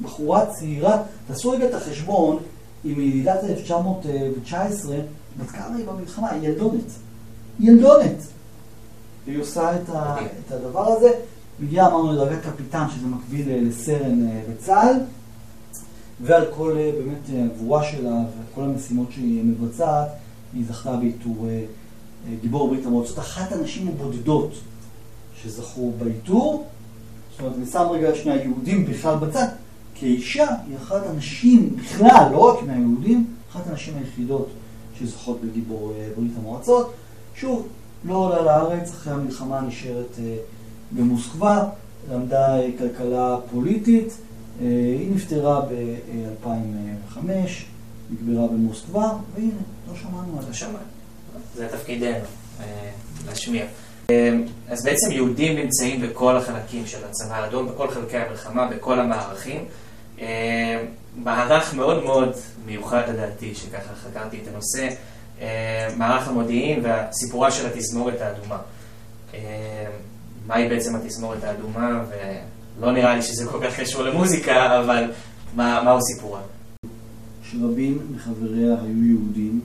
בחורה 0.02 0.46
צעירה, 0.46 1.02
תעשו 1.26 1.50
רגע 1.50 1.68
את 1.68 1.74
החשבון, 1.74 2.38
היא 2.84 2.96
ילידת 2.96 3.44
1919, 3.44 4.96
בת 5.38 5.50
כמה 5.50 5.76
היא 5.76 5.86
במלחמה? 5.86 6.30
היא 6.30 6.48
ילדונת. 6.48 6.90
ילדונת. 7.60 8.26
והיא 9.26 9.40
עושה 9.40 9.76
את, 9.76 9.88
ה, 9.88 10.16
את 10.46 10.52
הדבר 10.52 10.92
הזה, 10.92 11.10
מגיעה, 11.60 11.86
אמרנו, 11.86 12.12
לדרגת 12.12 12.42
קפיטן, 12.42 12.84
שזה 12.94 13.06
מקביל 13.06 13.68
לסרן 13.68 14.28
בצה"ל, 14.50 14.96
ועל 16.22 16.44
כל 16.56 16.72
באמת 16.72 17.50
הגבורה 17.52 17.84
שלה 17.84 18.10
ועל 18.10 18.46
כל 18.54 18.62
המשימות 18.62 19.12
שהיא 19.12 19.44
מבצעת, 19.44 20.08
היא 20.54 20.64
זכתה 20.68 20.96
בעיטור 20.96 21.48
גיבור 22.40 22.68
ברית 22.68 22.86
המועצות, 22.86 23.18
אחת 23.18 23.52
הנשים 23.52 23.88
הבודדות 23.88 24.50
שזכו 25.42 25.92
בעיטור. 25.98 26.66
זאת 27.30 27.40
אומרת, 27.40 27.56
אני 27.56 27.66
שם 27.66 27.86
רגע 27.90 28.14
שני 28.14 28.32
היהודים 28.32 28.86
בכלל 28.86 29.16
בצד, 29.16 29.46
כאישה 29.94 30.46
היא 30.68 30.76
אחת 30.76 31.06
הנשים 31.06 31.76
בכלל, 31.76 32.28
לא 32.32 32.38
רק 32.38 32.62
מהיהודים, 32.62 33.26
אחת 33.52 33.66
הנשים 33.66 33.94
היחידות 33.98 34.48
שזוכות 34.98 35.40
בגיבור 35.40 35.92
ברית 36.16 36.32
המועצות. 36.38 36.92
שוב, 37.34 37.66
לא 38.04 38.14
עולה 38.14 38.42
לארץ, 38.42 38.90
אחרי 38.90 39.12
המלחמה 39.12 39.60
נשארת 39.60 40.18
במוסקבה, 40.92 41.64
למדה 42.10 42.56
כלכלה 42.78 43.36
פוליטית, 43.50 44.12
היא 44.60 45.10
נפטרה 45.14 45.60
ב-2005, 45.60 47.18
נקברה 48.10 48.48
במוסקבה, 48.48 49.12
והנה, 49.34 49.50
לא 49.88 49.94
שמענו. 49.96 50.40
לא 50.48 50.52
שמענו. 50.52 50.78
זה 51.54 51.68
תפקידנו, 51.68 52.24
להשמיע. 53.26 53.64
אז 54.68 54.84
בעצם 54.84 55.10
יהודים 55.10 55.58
נמצאים 55.58 56.02
בכל 56.02 56.36
החלקים 56.36 56.86
של 56.86 56.98
הצבא 57.04 57.34
האדום, 57.34 57.68
בכל 57.68 57.90
חלקי 57.90 58.16
המלחמה, 58.16 58.66
בכל 58.66 59.00
המערכים. 59.00 59.64
מערך 61.16 61.74
מאוד 61.74 62.04
מאוד 62.04 62.32
מיוחד 62.66 63.02
לדעתי, 63.08 63.54
שככה 63.54 63.94
חקרתי 63.94 64.38
את 64.42 64.48
הנושא, 64.48 64.88
מערך 65.96 66.28
המודיעין 66.28 66.80
והסיפורה 66.82 67.50
של 67.50 67.66
התזמורת 67.66 68.20
האדומה. 68.20 68.58
מהי 70.46 70.68
בעצם 70.68 70.96
התזמורת 70.96 71.44
האדומה, 71.44 72.02
ולא 72.80 72.92
נראה 72.92 73.14
לי 73.14 73.22
שזה 73.22 73.46
כל 73.46 73.58
כך 73.62 73.80
קשור 73.80 74.02
למוזיקה, 74.02 74.80
אבל 74.80 75.10
מהו 75.56 76.00
סיפורה? 76.02 76.40
שרבים 77.42 77.98
מחבריה 78.14 78.76
היו 78.82 79.04
יהודים. 79.04 79.60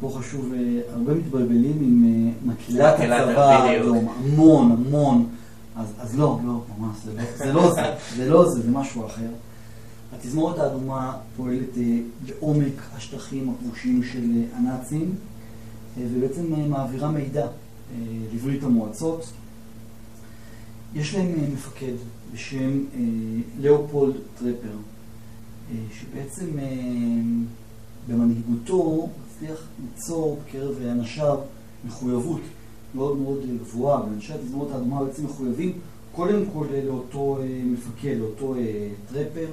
פה 0.00 0.18
חשוב, 0.18 0.52
הרבה 0.92 1.14
מתבלבלים 1.14 1.78
עם 1.80 2.32
מקהילת 2.44 2.94
הצבא 2.94 3.40
האדום, 3.40 4.08
המון, 4.08 4.72
המון. 4.72 5.28
אז, 5.76 5.86
אז 5.98 6.18
לא, 6.18 6.38
לא, 6.46 6.60
ממש, 6.78 6.96
זה 7.04 7.12
לא 7.14 7.22
זה, 7.36 7.52
לא 7.52 7.74
זה, 7.74 7.82
זה 8.16 8.30
לא 8.30 8.48
זה, 8.50 8.60
זה 8.60 8.70
משהו 8.70 9.06
אחר. 9.06 9.28
התזמורת 10.16 10.58
האדומה 10.58 11.16
פועלת 11.36 11.68
בעומק 12.26 12.82
השטחים 12.96 13.54
הכבושים 13.54 14.02
של 14.02 14.24
הנאצים, 14.56 15.14
ובעצם 15.98 16.70
מעבירה 16.70 17.10
מידע 17.10 17.46
לברית 18.34 18.62
המועצות. 18.62 19.32
יש 20.96 21.14
להם 21.14 21.34
מפקד 21.52 21.92
בשם 22.32 22.84
לאופולד 23.60 24.14
טרפר, 24.38 24.76
שבעצם 25.92 26.46
במנהיגותו 28.08 29.08
הצליח 29.26 29.66
ליצור 29.84 30.38
בקרב 30.44 30.74
אנשיו 30.82 31.38
מחויבות 31.86 32.40
מאוד 32.94 33.16
מאוד 33.16 33.40
גבוהה, 33.60 34.04
ואנשי 34.04 34.32
התזמורת 34.32 34.74
האדומה 34.74 35.04
בעצם 35.04 35.24
מחויבים 35.24 35.72
קודם 36.12 36.42
כל 36.52 36.66
לאותו 36.84 37.38
מפקד, 37.64 38.16
לאותו 38.18 38.54
טרפר. 39.12 39.48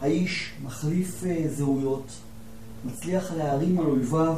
האיש 0.00 0.52
מחליף 0.64 1.22
זהויות, 1.48 2.06
מצליח 2.86 3.32
להערים 3.32 3.78
על 3.78 3.86
אויביו 3.86 4.34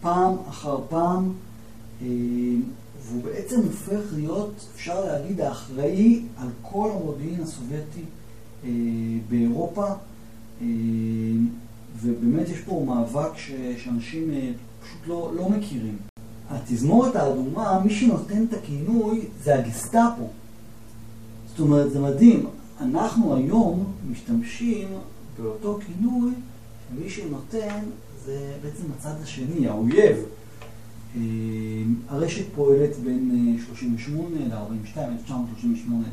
פעם 0.00 0.34
אחר 0.48 0.78
פעם, 0.88 1.32
והוא 3.08 3.22
בעצם 3.22 3.60
הופך 3.60 4.00
להיות, 4.14 4.66
אפשר 4.74 5.04
להגיד, 5.04 5.40
האחראי 5.40 6.22
על 6.36 6.48
כל 6.62 6.90
המודיעין 6.94 7.42
הסובייטי 7.42 8.04
באירופה. 9.28 9.86
ובאמת 12.02 12.48
יש 12.48 12.60
פה 12.60 12.84
מאבק 12.86 13.30
שאנשים 13.76 14.30
פשוט 14.82 15.00
לא, 15.06 15.32
לא 15.36 15.48
מכירים. 15.48 15.96
התזמורת 16.50 17.16
האדומה, 17.16 17.80
מי 17.84 17.94
שנותן 17.94 18.44
את 18.44 18.54
הכינוי 18.54 19.20
זה 19.44 19.58
הגסטאפו. 19.58 20.28
זאת 21.48 21.60
אומרת, 21.60 21.90
זה 21.90 22.00
מדהים. 22.00 22.46
אנחנו 22.80 23.36
היום 23.36 23.92
משתמשים 24.10 24.88
באותו 25.42 25.78
כינוי, 25.86 26.30
ומי 26.92 27.10
שנותן 27.10 27.80
זה 28.24 28.52
בעצם 28.62 28.82
הצד 28.98 29.14
השני, 29.22 29.68
האויב. 29.68 30.16
הרשת 32.08 32.44
פועלת 32.54 32.96
בין 33.04 33.56
38 33.66 34.36
ל-42, 34.36 34.98
1938 34.98 36.04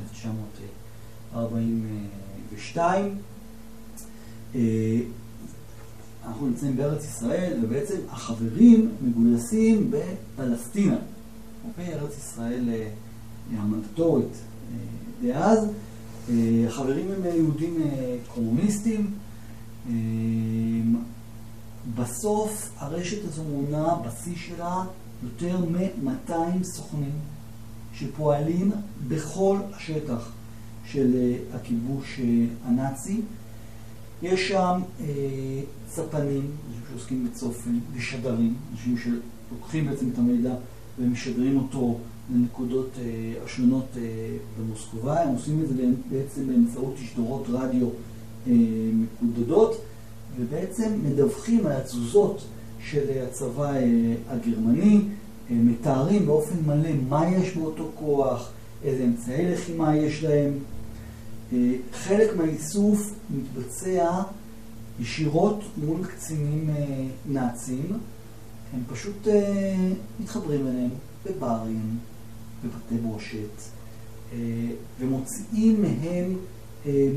1942. 1.33 3.15
אנחנו 6.25 6.47
נמצאים 6.47 6.75
בארץ 6.77 7.03
ישראל, 7.05 7.59
ובעצם 7.63 7.97
החברים 8.09 8.89
מגויסים 9.01 9.91
בפלסטינה, 9.91 10.97
אוקיי? 11.67 11.93
ארץ 11.93 12.17
ישראל 12.17 12.69
המנדטורית 13.57 14.37
דאז. 15.23 15.67
החברים 16.67 17.05
הם 17.11 17.25
יהודים 17.35 17.77
קומוניסטים. 18.33 19.11
בסוף 21.95 22.71
הרשת 22.77 23.17
הזו 23.27 23.43
מונה 23.43 23.95
בשיא 23.95 24.35
שלה 24.35 24.83
יותר 25.23 25.57
מ-200 25.59 26.63
סוכנים 26.63 27.19
שפועלים 27.93 28.71
בכל 29.07 29.57
השטח 29.73 30.31
של 30.85 31.33
הכיבוש 31.53 32.19
הנאצי. 32.65 33.21
יש 34.21 34.47
שם 34.49 34.81
אה, 34.99 35.05
צפנים, 35.87 36.51
אנשים 36.67 36.83
שעוסקים 36.89 37.27
בצופן, 37.27 37.79
ושדרים, 37.93 38.53
אנשים 38.71 38.97
שלוקחים 38.97 39.87
בעצם 39.87 40.09
את 40.13 40.17
המידע 40.17 40.53
ומשדרים 40.99 41.57
אותו 41.57 41.97
לנקודות 42.33 42.89
אה, 42.99 43.33
השונות 43.45 43.85
אה, 43.97 44.01
במוסקבה. 44.59 45.23
הם 45.23 45.29
עושים 45.29 45.61
את 45.63 45.67
זה 45.67 45.83
בעצם 46.09 46.47
באמצעות 46.47 46.95
תשדורות 46.95 47.45
רדיו 47.49 47.87
אה, 48.47 48.53
מקודדות, 48.93 49.81
ובעצם 50.39 50.91
מדווחים 51.03 51.65
על 51.65 51.71
התזוזות 51.71 52.41
של 52.79 53.23
הצבא 53.27 53.75
אה, 53.75 54.13
הגרמני, 54.27 55.01
אה, 55.51 55.55
מתארים 55.55 56.25
באופן 56.25 56.55
מלא 56.65 56.89
מה 57.09 57.29
יש 57.29 57.55
באותו 57.55 57.91
כוח, 57.95 58.49
איזה 58.83 59.03
אמצעי 59.03 59.51
לחימה 59.51 59.97
יש 59.97 60.23
להם. 60.23 60.53
חלק 61.91 62.37
מהאיסוף 62.37 63.13
מתבצע 63.29 64.21
ישירות 64.99 65.63
מול 65.77 66.05
קצינים 66.05 66.69
נאצים, 67.29 67.85
הם 68.73 68.79
פשוט 68.87 69.27
מתחברים 70.19 70.67
אליהם 70.67 70.89
בברים, 71.25 71.97
בבתי 72.63 72.97
בושת, 72.97 73.61
ומוציאים 74.99 75.81
מהם 75.81 76.35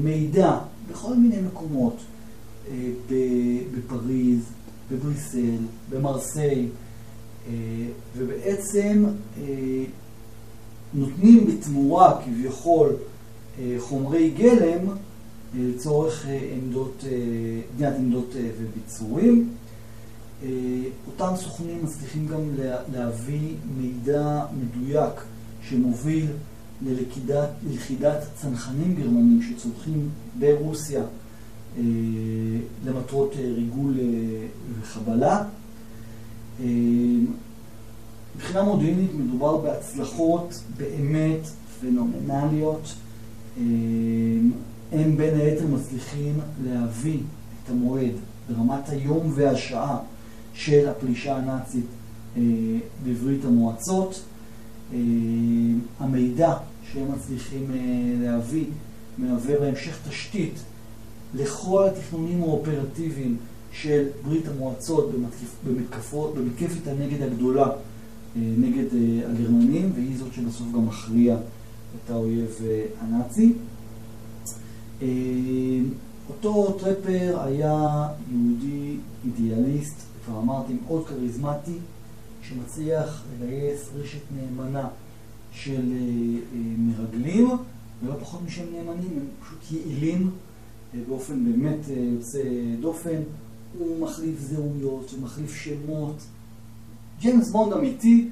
מידע 0.03 0.59
בכל 0.91 1.15
מיני 1.15 1.41
מקומות, 1.41 1.97
בפריז, 3.73 4.41
בבריסל, 4.91 5.57
במרסיי, 5.91 6.69
ובעצם 8.17 9.05
נותנים 10.95 11.47
בתמורה 11.47 12.23
כביכול 12.25 12.93
חומרי 13.79 14.31
גלם 14.31 14.87
לצורך 15.55 16.27
עמדות, 16.53 17.05
בניית 17.77 17.95
עמדות 17.99 18.31
וביצורים. 18.59 19.51
אותם 21.07 21.37
סוכנים 21.37 21.85
מצליחים 21.85 22.27
גם 22.27 22.41
להביא 22.93 23.55
מידע 23.81 24.45
מדויק 24.61 25.13
שמוביל 25.63 26.27
ללכידת 27.67 28.23
צנחנים 28.35 28.95
גרמנים 28.95 29.41
שצורכים 29.43 30.09
ברוסיה 30.39 31.03
למטרות 32.85 33.35
ריגול 33.37 33.95
וחבלה. 34.81 35.45
מבחינה 38.37 38.63
מודיעינית 38.63 39.11
מדובר 39.15 39.57
בהצלחות 39.57 40.63
באמת 40.77 41.49
פנומנליות. 41.81 42.95
הם 44.93 45.17
בין 45.17 45.41
היתר 45.41 45.67
מצליחים 45.67 46.41
להביא 46.65 47.19
את 47.65 47.71
המועד 47.71 48.13
ברמת 48.49 48.89
היום 48.89 49.33
והשעה 49.35 49.99
של 50.55 50.89
הפלישה 50.89 51.37
הנאצית 51.37 51.85
אה, 52.37 52.43
בברית 53.05 53.45
המועצות. 53.45 54.23
אה, 54.93 54.99
המידע 56.01 56.55
שהם 56.93 57.13
מצליחים 57.13 57.67
אה, 57.71 57.77
להביא 58.21 58.65
מהווה 59.19 59.61
בהמשך 59.61 59.99
תשתית 60.09 60.55
לכל 61.35 61.89
התכנונים 61.89 62.43
האופרטיביים 62.43 63.37
של 63.73 64.07
ברית 64.25 64.49
המועצות 64.49 65.11
במתקפות, 65.67 66.35
במתקפת 66.35 66.87
הנגד 66.87 67.23
הגדולה 67.23 67.71
נגד 68.37 68.87
הגרמנים, 69.31 69.93
והיא 69.95 70.19
זאת 70.19 70.33
שבסוף 70.33 70.67
גם 70.75 70.87
מכריעה 70.87 71.39
את 71.97 72.11
האויב 72.11 72.61
הנאצי. 73.01 73.53
אותו 76.29 76.77
טרפר 76.81 77.41
היה 77.41 78.09
יהודי 78.31 78.97
אידיאליסט, 79.25 79.97
כבר 80.25 80.39
אמרתי, 80.39 80.73
מאוד 80.87 81.07
כריזמטי, 81.07 81.79
שמצליח 82.43 83.25
לגייס 83.43 83.89
רשת 83.95 84.21
נאמנה 84.37 84.89
של 85.53 85.73
אה, 85.73 85.99
אה, 85.99 86.75
מרגלים, 86.79 87.51
ולא 88.03 88.15
פחות 88.21 88.41
משהם 88.47 88.67
נאמנים, 88.73 89.11
הם 89.17 89.27
פשוט 89.43 89.73
יעילים 89.73 90.23
אה, 90.23 90.48
באופן 91.09 91.45
באמת 91.45 91.79
יוצא 91.89 92.43
דופן. 92.81 93.23
הוא 93.79 94.01
מחליף 94.01 94.39
זהויות, 94.39 95.11
הוא 95.11 95.21
מחליף 95.21 95.55
שמות. 95.55 96.17
ג'יימס 97.21 97.51
בונד 97.51 97.73
אמיתי, 97.73 98.29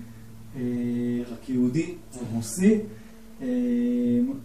רק 1.30 1.48
יהודי, 1.48 1.94
רוסי, 2.32 2.80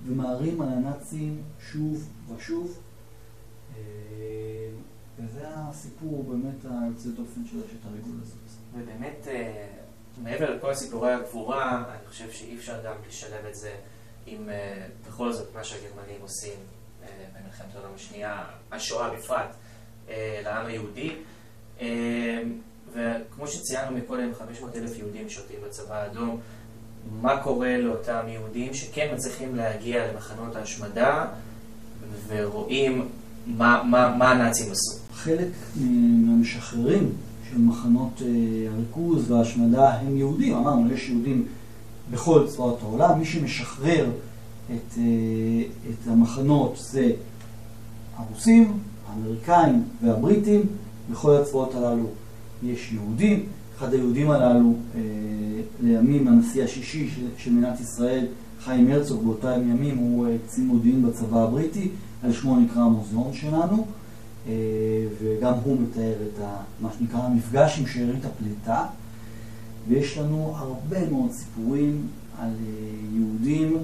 ומערים 0.07 0.61
על 0.61 0.69
הנאצים 0.69 1.37
שוב 1.71 2.07
ושוב. 2.35 2.77
וזה 5.19 5.43
הסיפור 5.47 6.23
באמת 6.23 6.65
היוצא 6.65 7.09
דופן 7.09 7.41
של 7.51 7.57
רשת 7.57 7.85
הריגול 7.85 8.15
הזאת. 8.21 8.37
ובאמת, 8.73 9.27
אה, 9.27 9.67
מעבר 10.23 10.55
לכל 10.55 10.73
סיפורי 10.73 11.13
הגבורה, 11.13 11.83
אני 11.89 12.07
חושב 12.07 12.31
שאי 12.31 12.55
אפשר 12.55 12.85
גם 12.85 12.95
לשלב 13.07 13.45
את 13.45 13.55
זה 13.55 13.75
עם 14.25 14.49
אה, 14.49 14.87
בכל 15.07 15.33
זאת 15.33 15.55
מה 15.55 15.63
שהגרמנים 15.63 16.21
עושים 16.21 16.53
אה, 16.53 16.80
במלחמת 17.03 17.75
העולם 17.75 17.91
השנייה, 17.95 18.43
השואה 18.71 19.09
בפרט, 19.09 19.55
לעם 20.43 20.65
היהודי. 20.65 21.11
וכמו 22.93 23.47
שציינו 23.47 23.97
מקודם, 23.97 24.33
500 24.39 24.75
אלף 24.75 24.97
יהודים 24.97 25.29
שותים 25.29 25.57
בצבא 25.67 25.95
האדום. 25.95 26.39
מה 27.21 27.43
קורה 27.43 27.77
לאותם 27.77 28.25
יהודים 28.27 28.73
שכן 28.73 29.11
מצליחים 29.13 29.55
להגיע 29.55 30.11
למחנות 30.11 30.55
ההשמדה 30.55 31.25
ורואים 32.27 33.09
מה, 33.45 33.83
מה, 33.83 34.15
מה 34.17 34.31
הנאצים 34.31 34.71
עשו? 34.71 34.97
חלק 35.13 35.47
מהמשחררים 35.75 37.13
של 37.49 37.57
מחנות 37.57 38.21
אה, 38.21 38.27
הריכוז 38.73 39.31
וההשמדה 39.31 39.89
הם 39.89 40.17
יהודים. 40.17 40.55
אמרנו, 40.55 40.93
יש 40.93 41.09
יהודים 41.09 41.47
בכל 42.11 42.47
צבאות 42.47 42.79
העולם. 42.81 43.19
מי 43.19 43.25
שמשחרר 43.25 44.09
את, 44.75 44.97
אה, 44.97 45.03
את 45.89 46.07
המחנות 46.07 46.75
זה 46.77 47.11
הרוסים, 48.15 48.73
האמריקאים 49.07 49.83
והבריטים. 50.03 50.61
בכל 51.11 51.35
הצבאות 51.35 51.75
הללו 51.75 52.07
יש 52.63 52.91
יהודים. 52.93 53.45
אחד 53.77 53.93
היהודים 53.93 54.31
הללו, 54.31 54.73
אה, 54.95 55.01
לימים 55.83 56.27
הנשיא 56.27 56.63
השישי 56.63 57.09
של 57.37 57.51
מדינת 57.51 57.79
ישראל, 57.79 58.25
חיים 58.59 58.91
הרצוג, 58.91 59.23
באותם 59.23 59.61
ימים 59.71 59.97
הוא 59.97 60.27
קצין 60.47 60.67
מודיעין 60.67 61.07
בצבא 61.07 61.43
הבריטי, 61.43 61.89
על 62.23 62.33
שמו 62.33 62.59
נקרא 62.59 62.81
המוזיאון 62.81 63.33
שלנו. 63.33 63.85
אה, 64.47 64.53
וגם 65.21 65.53
הוא 65.63 65.77
מתאר 65.81 66.13
את 66.13 66.39
ה, 66.43 66.55
מה 66.81 66.89
שנקרא 66.99 67.19
המפגש 67.19 67.79
עם 67.79 67.87
שארית 67.87 68.25
הפליטה, 68.25 68.85
ויש 69.87 70.17
לנו 70.17 70.53
הרבה 70.57 71.09
מאוד 71.09 71.31
סיפורים 71.31 72.07
על 72.39 72.49
אה, 72.49 72.73
יהודים 73.13 73.77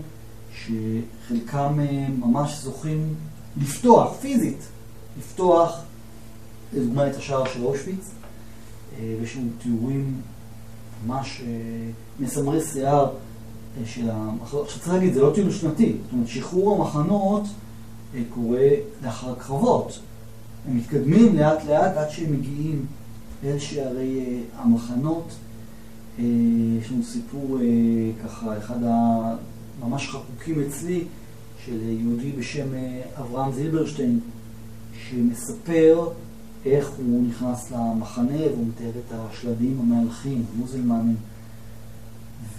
שחלקם 0.66 1.80
אה, 1.80 2.08
ממש 2.20 2.60
זוכים 2.62 3.14
לפתוח, 3.62 4.14
פיזית, 4.22 4.68
לפתוח, 5.20 5.82
לדוגמה, 6.74 7.08
את 7.08 7.16
השער 7.16 7.46
של 7.46 7.64
אושוויץ, 7.64 8.12
ויש 9.00 9.36
לנו 9.36 9.50
תיאורים 9.64 10.22
ממש 11.06 11.42
מסמרי 12.20 12.62
שיער 12.62 13.10
של 13.86 14.10
המחנות. 14.10 14.66
עכשיו 14.66 14.80
צריך 14.80 14.94
להגיד, 14.94 15.14
זה 15.14 15.22
לא 15.22 15.32
טיול 15.36 15.52
שנתי, 15.52 15.98
זאת 16.04 16.14
אומרת, 16.14 16.28
שחרור 16.28 16.76
המחנות 16.76 17.44
קורה 18.34 18.68
לאחר 19.04 19.36
קרבות. 19.36 20.00
הם 20.68 20.78
מתקדמים 20.78 21.36
לאט 21.36 21.66
לאט 21.66 21.98
עד 21.98 22.10
שהם 22.10 22.34
מגיעים 22.34 22.86
אל 23.44 23.60
שערי 23.60 24.44
המחנות. 24.58 25.28
יש 26.20 26.92
לנו 26.92 27.04
סיפור 27.04 27.60
ככה, 28.24 28.58
אחד 28.58 28.84
הממש 29.82 30.10
חקוקים 30.10 30.64
אצלי, 30.68 31.04
של 31.66 31.82
יהודי 31.82 32.32
בשם 32.32 32.68
uh, 32.74 33.20
אברהם 33.20 33.52
זילברשטיין, 33.52 34.20
שמספר 35.10 36.10
איך 36.66 36.90
הוא 36.98 37.28
נכנס 37.28 37.72
למחנה 37.72 38.38
והוא 38.38 38.68
מתאר 38.68 38.90
את 38.90 39.12
השלדים 39.12 39.80
המהלכים, 39.80 40.46
המוזלמנים. 40.56 41.16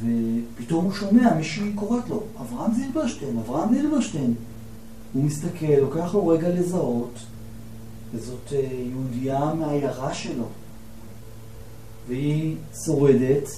ופתאום 0.03 0.85
הוא 0.85 0.93
שומע, 0.93 1.35
מישהי 1.35 1.73
קוראת 1.75 2.09
לו, 2.09 2.23
אברהם 2.41 2.75
זילברשטיין, 2.75 3.39
אברהם 3.39 3.75
זילברשטיין. 3.75 4.35
הוא 5.13 5.25
מסתכל, 5.25 5.67
לוקח 5.81 6.15
לו 6.15 6.27
רגע 6.27 6.49
לזהות, 6.49 7.19
וזאת 8.15 8.53
אה, 8.53 8.69
יהודייה 8.91 9.55
מהעיירה 9.55 10.15
שלו, 10.15 10.47
והיא 12.09 12.57
שורדת, 12.85 13.49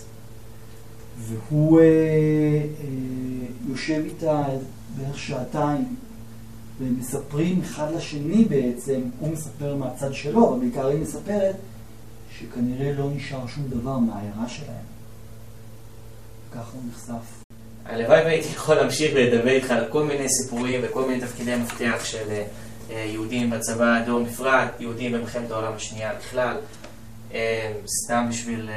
והוא 1.18 1.80
אה, 1.80 1.84
אה, 1.84 2.62
יושב 3.68 4.02
איתה 4.04 4.42
בערך 4.96 5.18
שעתיים, 5.18 5.96
ומספרים 6.80 7.60
אחד 7.60 7.92
לשני 7.96 8.44
בעצם, 8.44 9.00
הוא 9.18 9.32
מספר 9.32 9.76
מהצד 9.76 10.14
שלו, 10.14 10.48
אבל 10.48 10.58
בעיקר 10.60 10.86
היא 10.86 11.00
מספרת 11.00 11.56
שכנראה 12.38 12.92
לא 12.92 13.10
נשאר 13.14 13.46
שום 13.46 13.64
דבר 13.68 13.98
מהעיירה 13.98 14.48
שלהם. 14.48 14.84
ככה 16.52 16.70
הוא 16.72 16.82
נחשף. 16.90 17.42
הלוואי 17.84 18.22
והייתי 18.22 18.48
יכול 18.48 18.74
להמשיך 18.74 19.12
ולדבר 19.14 19.50
איתך 19.50 19.70
על 19.70 19.84
כל 19.90 20.04
מיני 20.04 20.28
סיפורים 20.28 20.80
וכל 20.84 21.08
מיני 21.08 21.20
תפקידי 21.20 21.56
מפתח 21.56 22.04
של 22.04 22.30
אה, 22.30 22.44
אה, 22.90 23.04
יהודים 23.12 23.50
בצבא 23.50 23.84
האדום 23.84 24.24
בפרט, 24.24 24.80
יהודים 24.80 25.12
במלחמת 25.12 25.50
העולם 25.50 25.72
השנייה 25.72 26.12
בכלל. 26.14 26.56
אה, 27.34 27.72
סתם 28.04 28.26
בשביל, 28.30 28.70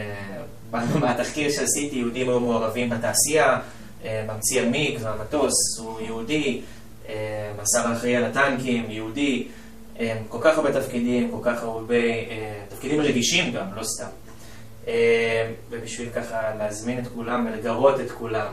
מהתחקיר 0.99 1.51
שעשיתי, 1.51 1.95
יהודים 1.95 2.29
היו 2.29 2.39
מעורבים 2.39 2.89
בתעשייה, 2.89 3.59
ממציא 4.27 4.61
המיג 4.61 4.99
והמטוס 5.01 5.79
הוא 5.79 6.01
יהודי, 6.01 6.61
השר 7.59 7.87
האחראי 7.87 8.15
על 8.15 8.23
הטנקים, 8.23 8.85
יהודי, 8.89 9.47
כל 10.29 10.37
כך 10.41 10.57
הרבה 10.57 10.81
תפקידים, 10.81 11.31
כל 11.31 11.39
כך 11.43 11.63
הרבה 11.63 11.95
תפקידים 12.69 13.01
רגישים 13.01 13.53
גם, 13.53 13.65
לא 13.75 13.83
סתם. 13.83 14.07
ובשביל 15.69 16.09
ככה 16.09 16.55
להזמין 16.57 16.99
את 16.99 17.07
כולם 17.15 17.47
ולגרות 17.51 17.99
את 17.99 18.11
כולם, 18.11 18.47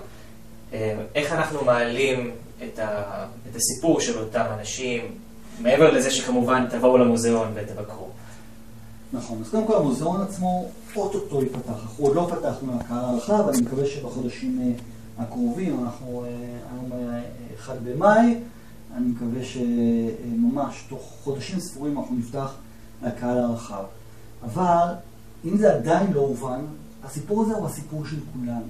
איך 1.15 1.33
אנחנו 1.33 1.65
מעלים 1.65 2.31
את, 2.65 2.79
ה, 2.79 3.03
את 3.51 3.57
הסיפור 3.57 4.01
של 4.01 4.19
אותם 4.19 4.45
אנשים, 4.59 5.15
מעבר 5.61 5.91
לזה 5.91 6.11
שכמובן 6.11 6.67
תבואו 6.71 6.99
למוזיאון 6.99 7.53
ותבקרו. 7.55 8.09
נכון, 9.13 9.39
אז 9.45 9.51
קודם 9.51 9.67
כל 9.67 9.77
המוזיאון 9.77 10.23
עצמו 10.23 10.71
אוטוטו 10.97 11.43
ייפתח, 11.43 11.69
אנחנו 11.69 12.05
עוד 12.05 12.17
לא 12.17 12.31
פתחנו 12.31 12.79
לקהל 12.79 13.05
הרחב, 13.05 13.49
אני 13.49 13.63
מקווה 13.63 13.87
שבחודשים 13.87 14.61
אה, 14.63 14.73
הקרובים, 15.25 15.85
אנחנו 15.85 16.25
אה, 16.25 16.29
היום 16.73 16.91
1 17.59 17.75
אה, 17.75 17.81
במאי, 17.85 18.41
אני 18.97 19.09
מקווה 19.09 19.45
שממש 19.45 20.85
תוך 20.89 21.17
חודשים 21.25 21.61
ספורים 21.61 21.99
אנחנו 21.99 22.17
נפתח 22.17 22.55
לקהל 23.03 23.39
הרחב. 23.39 23.85
אבל 24.43 24.95
אם 25.45 25.57
זה 25.57 25.75
עדיין 25.75 26.13
לא 26.13 26.21
הובן, 26.21 26.61
הסיפור 27.05 27.43
הזה 27.43 27.55
הוא 27.55 27.67
הסיפור 27.67 28.07
של 28.07 28.17
כולנו. 28.33 28.67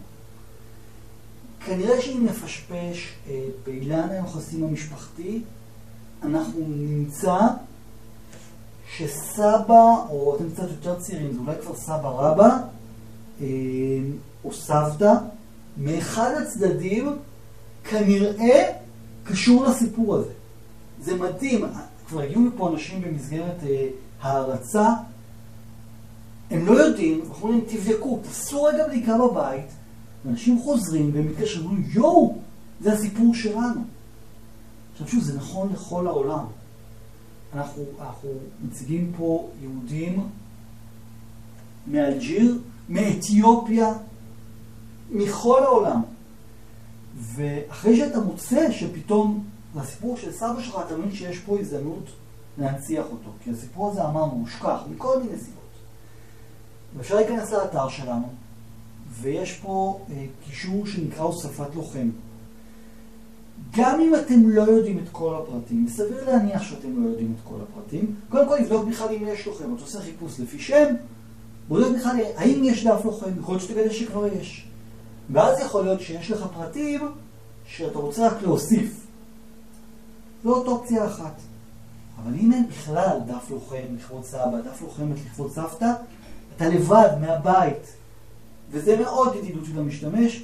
כנראה 1.67 2.01
שאם 2.01 2.27
נפשפש 2.27 3.15
באילן 3.67 4.09
היחסים 4.11 4.65
המשפחתי, 4.65 5.43
אנחנו 6.23 6.61
נמצא 6.69 7.39
שסבא, 9.01 9.95
או 10.11 10.37
אתם 10.37 10.51
קצת 10.51 10.69
יותר 10.71 11.01
צעירים, 11.01 11.33
זה 11.33 11.39
אולי 11.39 11.55
כבר 11.63 11.77
סבא 11.77 12.09
רבא, 12.09 12.59
אה, 13.41 13.47
או 14.45 14.53
סבתא, 14.53 15.15
מאחד 15.77 16.31
הצדדים 16.43 17.17
כנראה 17.85 18.73
קשור 19.25 19.65
לסיפור 19.65 20.17
הזה. 20.17 20.33
זה 21.03 21.17
מדהים, 21.17 21.65
כבר 22.09 22.21
הגיעו 22.21 22.47
לפה 22.47 22.69
אנשים 22.69 23.03
במסגרת 23.03 23.57
אה, 23.67 23.87
הערצה, 24.21 24.89
הם 26.51 26.67
לא 26.67 26.73
יודעים, 26.73 27.21
אנחנו 27.29 27.49
אומרים, 27.49 27.65
תבדקו, 27.69 28.21
תעשו 28.23 28.63
רגע 28.63 28.89
בדיקה 28.89 29.19
בבית, 29.19 29.67
ואנשים 30.25 30.63
חוזרים 30.63 31.11
והם 31.15 31.27
מתקשרים, 31.27 31.85
יואו, 31.93 32.39
זה 32.81 32.93
הסיפור 32.93 33.35
שלנו. 33.35 33.81
עכשיו 34.93 35.09
שוב, 35.09 35.23
זה 35.23 35.37
נכון 35.37 35.73
לכל 35.73 36.07
העולם. 36.07 36.45
אנחנו, 37.55 37.83
אנחנו 38.01 38.31
מציגים 38.65 39.13
פה 39.17 39.49
יהודים 39.61 40.29
מאלג'יר, 41.87 42.59
מאתיופיה, 42.89 43.93
מכל 45.11 45.63
העולם. 45.63 46.03
ואחרי 47.17 47.97
שאתה 47.97 48.21
מוצא 48.21 48.73
שפתאום 48.73 49.45
לסיפור 49.77 50.17
של 50.17 50.33
סבא 50.33 50.63
שלך, 50.63 50.79
אתה 50.87 50.97
מבין 50.97 51.13
שיש 51.13 51.39
פה 51.39 51.59
הזדמנות 51.59 52.11
להנציח 52.59 53.05
אותו. 53.05 53.31
כי 53.45 53.51
הסיפור 53.51 53.91
הזה, 53.91 54.05
אמרנו, 54.05 54.35
מושכח 54.35 54.81
מכל 54.91 55.23
מיני 55.23 55.39
סיבות. 55.39 55.61
ואפשר 56.97 57.15
להיכנס 57.15 57.53
לאתר 57.53 57.89
שלנו, 57.89 58.29
ויש 59.11 59.59
פה 59.59 60.01
אה, 60.11 60.27
קישור 60.45 60.87
שנקרא 60.87 61.23
הוספת 61.23 61.75
לוחם. 61.75 62.11
גם 63.77 64.01
אם 64.01 64.15
אתם 64.15 64.49
לא 64.49 64.63
יודעים 64.63 64.99
את 64.99 65.09
כל 65.13 65.35
הפרטים, 65.35 65.89
סביר 65.89 66.31
להניח 66.31 66.63
שאתם 66.63 67.05
לא 67.05 67.09
יודעים 67.09 67.35
את 67.37 67.49
כל 67.49 67.57
הפרטים, 67.63 68.15
קודם 68.29 68.49
כל 68.49 68.57
לבדוק 68.57 68.85
בכלל 68.89 69.09
אם 69.09 69.27
יש 69.27 69.47
לוחם. 69.47 69.75
אתה 69.75 69.83
עושה 69.83 70.01
חיפוש 70.01 70.41
לפי 70.41 70.59
שם, 70.59 70.95
בודק 71.69 71.87
בכלל 71.99 72.17
האם 72.37 72.65
יש 72.65 72.87
דף 72.87 73.05
לוחם, 73.05 73.31
יכול 73.39 73.55
להיות 73.55 73.63
שתגלה 73.63 73.93
שכבר 73.93 74.27
יש. 74.27 74.69
ואז 75.33 75.61
יכול 75.61 75.85
להיות 75.85 76.01
שיש 76.01 76.31
לך 76.31 76.47
פרטים 76.55 77.01
שאתה 77.67 77.99
רוצה 77.99 78.29
רק 78.29 78.43
להוסיף. 78.43 79.07
זאת 80.45 80.67
אופציה 80.67 81.07
אחת. 81.07 81.41
אבל 82.23 82.35
אם 82.35 82.53
אין 82.53 82.69
בכלל 82.69 83.19
דף 83.27 83.51
לוחם 83.51 83.97
לכבוד 83.97 84.25
סבא, 84.25 84.61
דף 84.65 84.83
לוחמת 84.83 85.17
לכבוד 85.27 85.51
סבתא, 85.51 85.93
אתה 86.57 86.69
לבד 86.69 87.09
מהבית, 87.21 87.93
וזה 88.71 88.97
מאוד 88.97 89.37
ידידות 89.37 89.65
של 89.65 89.79
המשתמש, 89.79 90.43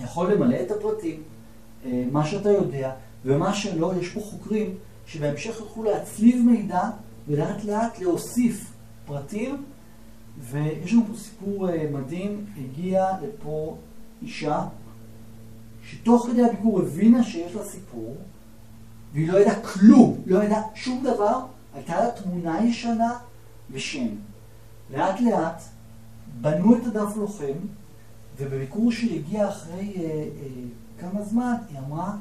יכול 0.00 0.32
למלא 0.32 0.56
את 0.62 0.70
הפרטים, 0.70 1.22
מה 2.12 2.26
שאתה 2.26 2.50
יודע, 2.50 2.92
ומה 3.24 3.54
שלא, 3.54 3.92
יש 4.00 4.08
פה 4.08 4.20
חוקרים 4.20 4.74
שבהמשך 5.06 5.60
יוכלו 5.60 5.84
להצליב 5.84 6.46
מידע 6.46 6.82
ולאט 7.28 7.64
לאט 7.64 7.98
להוסיף 7.98 8.72
פרטים, 9.06 9.64
ויש 10.40 10.92
לנו 10.92 11.02
פה 11.06 11.18
סיפור 11.18 11.70
אה, 11.70 11.86
מדהים, 11.92 12.46
הגיעה 12.56 13.08
לפה 13.22 13.76
אישה 14.22 14.66
שתוך 15.84 16.26
כדי 16.26 16.44
הביקור 16.44 16.80
הבינה 16.80 17.24
שיש 17.24 17.54
לה 17.54 17.64
סיפור, 17.64 18.16
והיא 19.12 19.28
לא 19.28 19.40
ידעה 19.40 19.60
כלום, 19.62 20.20
לא 20.26 20.44
ידעה 20.44 20.62
שום 20.74 21.04
דבר, 21.04 21.40
הייתה 21.74 22.00
לה 22.00 22.10
תמונה 22.10 22.64
ישנה 22.64 23.18
ושם. 23.70 24.06
לאט 24.90 25.20
לאט 25.20 25.62
בנו 26.40 26.76
את 26.76 26.86
הדף 26.86 27.16
לוחם, 27.16 27.54
ובביקור 28.38 28.92
שהגיע 28.92 29.48
אחרי 29.48 29.94
אה, 29.96 30.02
אה, 30.02 30.28
כמה 31.00 31.22
זמן, 31.22 31.54
היא 31.70 31.78
אמרה, 31.78 32.16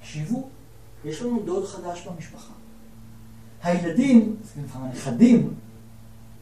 תקשיבו, 0.00 0.48
יש 1.04 1.22
לנו 1.22 1.42
דוד 1.44 1.66
חדש 1.66 2.06
במשפחה. 2.06 2.52
הילדים, 3.62 4.36
סליחה, 4.52 4.78
הנכדים, 4.78 5.54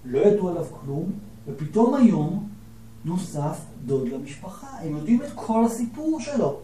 לא 0.04 0.18
ידעו 0.18 0.48
עליו 0.48 0.64
כלום, 0.80 1.12
ופתאום 1.46 1.94
היום 1.94 2.48
נוסף 3.04 3.58
דוד 3.86 4.08
למשפחה. 4.08 4.66
הם 4.80 4.96
יודעים 4.96 5.22
את 5.22 5.28
כל 5.34 5.64
הסיפור 5.64 6.20
שלו. 6.20 6.58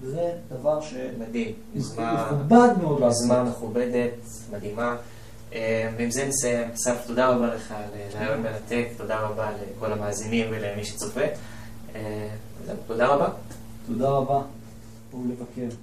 וזה 0.00 0.32
דבר 0.48 0.80
ש... 0.80 0.94
מדהים. 1.18 1.52
מכובד 1.74 2.68
מאוד. 2.82 3.00
יוזמה 3.00 3.44
מכובדת, 3.44 4.14
מדהימה. 4.52 4.96
אה, 5.54 5.90
ועם 5.96 6.10
זה 6.10 6.26
נסיים. 6.26 6.70
אסף, 6.70 7.06
תודה 7.06 7.28
רבה 7.28 7.54
לך 7.54 7.72
על 7.72 7.84
אה, 7.94 8.08
רעיון 8.14 8.42
מרתק, 8.42 8.88
תודה 8.96 9.20
רבה 9.20 9.50
לכל 9.76 9.92
המאזינים 9.92 10.46
ולמי 10.50 10.84
שצופה. 10.84 11.20
אה, 11.94 12.28
תודה 12.86 13.06
רבה. 13.06 13.28
תודה 13.86 14.10
רבה. 14.10 14.42
בואו 15.10 15.22
לבקר. 15.28 15.76